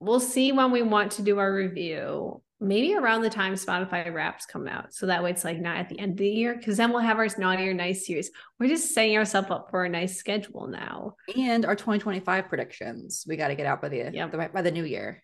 We'll 0.00 0.20
see 0.20 0.50
when 0.52 0.70
we 0.70 0.82
want 0.82 1.12
to 1.12 1.22
do 1.22 1.38
our 1.38 1.52
review. 1.54 2.42
Maybe 2.62 2.94
around 2.94 3.22
the 3.22 3.30
time 3.30 3.54
Spotify 3.54 4.12
Wraps 4.12 4.44
come 4.44 4.68
out, 4.68 4.92
so 4.92 5.06
that 5.06 5.22
way 5.22 5.30
it's 5.30 5.44
like 5.44 5.58
not 5.58 5.78
at 5.78 5.88
the 5.88 5.98
end 5.98 6.12
of 6.12 6.18
the 6.18 6.28
year, 6.28 6.54
because 6.56 6.76
then 6.76 6.90
we'll 6.90 7.00
have 7.00 7.16
our 7.18 7.26
naughty 7.38 7.66
or 7.66 7.72
nice 7.72 8.06
series. 8.06 8.30
We're 8.58 8.68
just 8.68 8.92
setting 8.94 9.16
ourselves 9.16 9.48
up 9.50 9.68
for 9.70 9.84
a 9.84 9.88
nice 9.88 10.16
schedule 10.18 10.66
now. 10.66 11.14
and 11.34 11.64
our 11.64 11.74
2025 11.74 12.48
predictions. 12.48 13.24
We 13.26 13.36
got 13.36 13.48
to 13.48 13.54
get 13.54 13.64
out 13.66 13.80
by 13.80 13.88
the, 13.88 14.10
Yep. 14.12 14.32
the 14.32 14.50
by 14.52 14.60
the 14.62 14.70
new 14.70 14.84
year. 14.84 15.22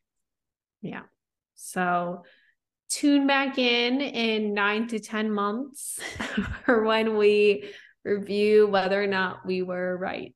Yeah. 0.81 1.03
So 1.57 2.23
tune 2.89 3.27
back 3.27 3.59
in 3.59 4.01
in 4.01 4.55
nine 4.55 4.87
to 4.89 4.99
10 4.99 5.31
months 5.31 6.01
for 6.65 6.85
when 6.85 7.17
we 7.19 7.69
review 8.05 8.67
whether 8.67 9.03
or 9.03 9.07
not 9.09 9.45
we 9.45 9.61
were 9.63 9.97
right 9.97 10.35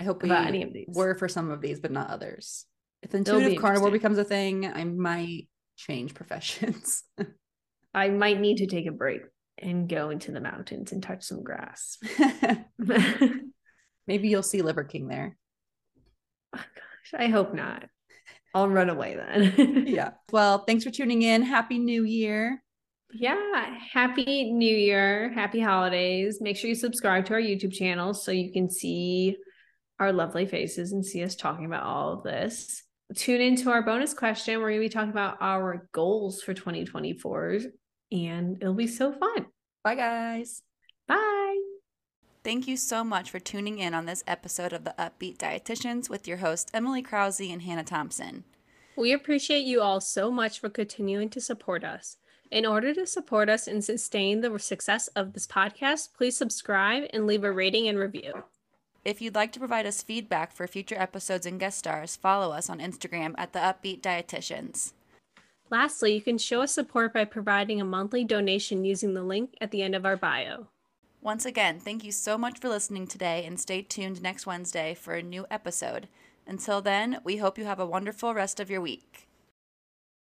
I 0.00 0.04
hope 0.04 0.22
we 0.22 0.30
any 0.30 0.62
of 0.62 0.72
these. 0.72 0.86
were 0.88 1.14
for 1.14 1.28
some 1.28 1.50
of 1.50 1.60
these, 1.60 1.78
but 1.78 1.90
not 1.92 2.10
others. 2.10 2.64
If 3.04 3.10
be 3.10 3.18
intuitive 3.18 3.60
carnivore 3.60 3.90
becomes 3.90 4.16
a 4.16 4.24
thing, 4.24 4.66
I 4.66 4.84
might 4.84 5.48
change 5.76 6.14
professions. 6.14 7.02
I 7.94 8.08
might 8.08 8.40
need 8.40 8.56
to 8.56 8.66
take 8.66 8.86
a 8.86 8.92
break 8.92 9.20
and 9.58 9.88
go 9.88 10.08
into 10.10 10.32
the 10.32 10.40
mountains 10.40 10.90
and 10.90 11.02
touch 11.02 11.22
some 11.22 11.42
grass. 11.42 11.98
Maybe 14.06 14.28
you'll 14.28 14.42
see 14.42 14.62
Liver 14.62 14.84
King 14.84 15.06
there. 15.06 15.36
Oh, 16.56 16.58
gosh 16.58 17.20
I 17.20 17.28
hope 17.28 17.54
not. 17.54 17.84
I'll 18.54 18.68
run 18.68 18.88
away 18.88 19.16
then. 19.16 19.86
Yeah. 19.86 20.12
Well, 20.32 20.58
thanks 20.60 20.84
for 20.84 20.90
tuning 20.90 21.22
in. 21.22 21.42
Happy 21.42 21.78
New 21.78 22.04
Year. 22.04 22.62
Yeah. 23.12 23.78
Happy 23.92 24.50
New 24.50 24.76
Year. 24.76 25.30
Happy 25.34 25.60
holidays. 25.60 26.38
Make 26.40 26.56
sure 26.56 26.68
you 26.68 26.76
subscribe 26.76 27.26
to 27.26 27.34
our 27.34 27.40
YouTube 27.40 27.72
channel 27.72 28.14
so 28.14 28.30
you 28.30 28.52
can 28.52 28.70
see 28.70 29.36
our 29.98 30.12
lovely 30.12 30.46
faces 30.46 30.92
and 30.92 31.04
see 31.04 31.22
us 31.22 31.34
talking 31.34 31.66
about 31.66 31.82
all 31.82 32.14
of 32.14 32.22
this. 32.22 32.82
Tune 33.14 33.40
into 33.40 33.70
our 33.70 33.82
bonus 33.82 34.14
question. 34.14 34.60
We're 34.60 34.70
going 34.70 34.80
to 34.80 34.88
be 34.88 34.92
talking 34.92 35.10
about 35.10 35.38
our 35.40 35.88
goals 35.92 36.42
for 36.42 36.54
2024 36.54 37.60
and 38.12 38.56
it'll 38.60 38.74
be 38.74 38.86
so 38.86 39.12
fun. 39.12 39.46
Bye, 39.82 39.94
guys. 39.94 40.62
Bye. 41.06 41.60
Thank 42.42 42.66
you 42.66 42.76
so 42.76 43.04
much 43.04 43.30
for 43.30 43.38
tuning 43.38 43.78
in 43.78 43.94
on 43.94 44.06
this 44.06 44.24
episode 44.26 44.72
of 44.72 44.84
the 44.84 45.00
Up-Beet 45.00 45.38
Dietitians 45.38 46.10
with 46.10 46.28
your 46.28 46.38
host, 46.38 46.70
Emily 46.74 47.02
Krause 47.02 47.40
and 47.40 47.62
Hannah 47.62 47.84
Thompson. 47.84 48.44
We 48.96 49.12
appreciate 49.12 49.64
you 49.64 49.80
all 49.80 50.00
so 50.00 50.30
much 50.30 50.60
for 50.60 50.68
continuing 50.68 51.28
to 51.30 51.40
support 51.40 51.84
us. 51.84 52.16
In 52.50 52.66
order 52.66 52.94
to 52.94 53.06
support 53.06 53.48
us 53.48 53.66
and 53.66 53.82
sustain 53.82 54.40
the 54.40 54.58
success 54.58 55.08
of 55.08 55.32
this 55.32 55.46
podcast, 55.46 56.10
please 56.16 56.36
subscribe 56.36 57.04
and 57.12 57.26
leave 57.26 57.44
a 57.44 57.50
rating 57.50 57.88
and 57.88 57.98
review. 57.98 58.44
If 59.04 59.20
you'd 59.20 59.34
like 59.34 59.52
to 59.52 59.58
provide 59.58 59.84
us 59.84 60.02
feedback 60.02 60.50
for 60.50 60.66
future 60.66 60.98
episodes 60.98 61.44
and 61.44 61.60
guest 61.60 61.78
stars, 61.78 62.16
follow 62.16 62.52
us 62.52 62.70
on 62.70 62.78
Instagram 62.78 63.34
at 63.36 63.52
the 63.52 63.62
Up-Beet 63.62 64.02
Dietitians. 64.02 64.94
Lastly, 65.70 66.14
you 66.14 66.22
can 66.22 66.38
show 66.38 66.62
us 66.62 66.72
support 66.72 67.12
by 67.12 67.26
providing 67.26 67.82
a 67.82 67.84
monthly 67.84 68.24
donation 68.24 68.84
using 68.84 69.12
the 69.12 69.22
link 69.22 69.56
at 69.60 69.70
the 69.70 69.82
end 69.82 69.94
of 69.94 70.06
our 70.06 70.16
bio. 70.16 70.68
Once 71.20 71.44
again, 71.44 71.78
thank 71.78 72.02
you 72.02 72.12
so 72.12 72.38
much 72.38 72.58
for 72.58 72.70
listening 72.70 73.06
today 73.06 73.44
and 73.44 73.60
stay 73.60 73.82
tuned 73.82 74.22
next 74.22 74.46
Wednesday 74.46 74.94
for 74.94 75.14
a 75.14 75.22
new 75.22 75.46
episode. 75.50 76.08
Until 76.46 76.80
then, 76.80 77.18
we 77.24 77.36
hope 77.36 77.58
you 77.58 77.64
have 77.66 77.80
a 77.80 77.86
wonderful 77.86 78.32
rest 78.32 78.58
of 78.58 78.70
your 78.70 78.80
week. 78.80 79.28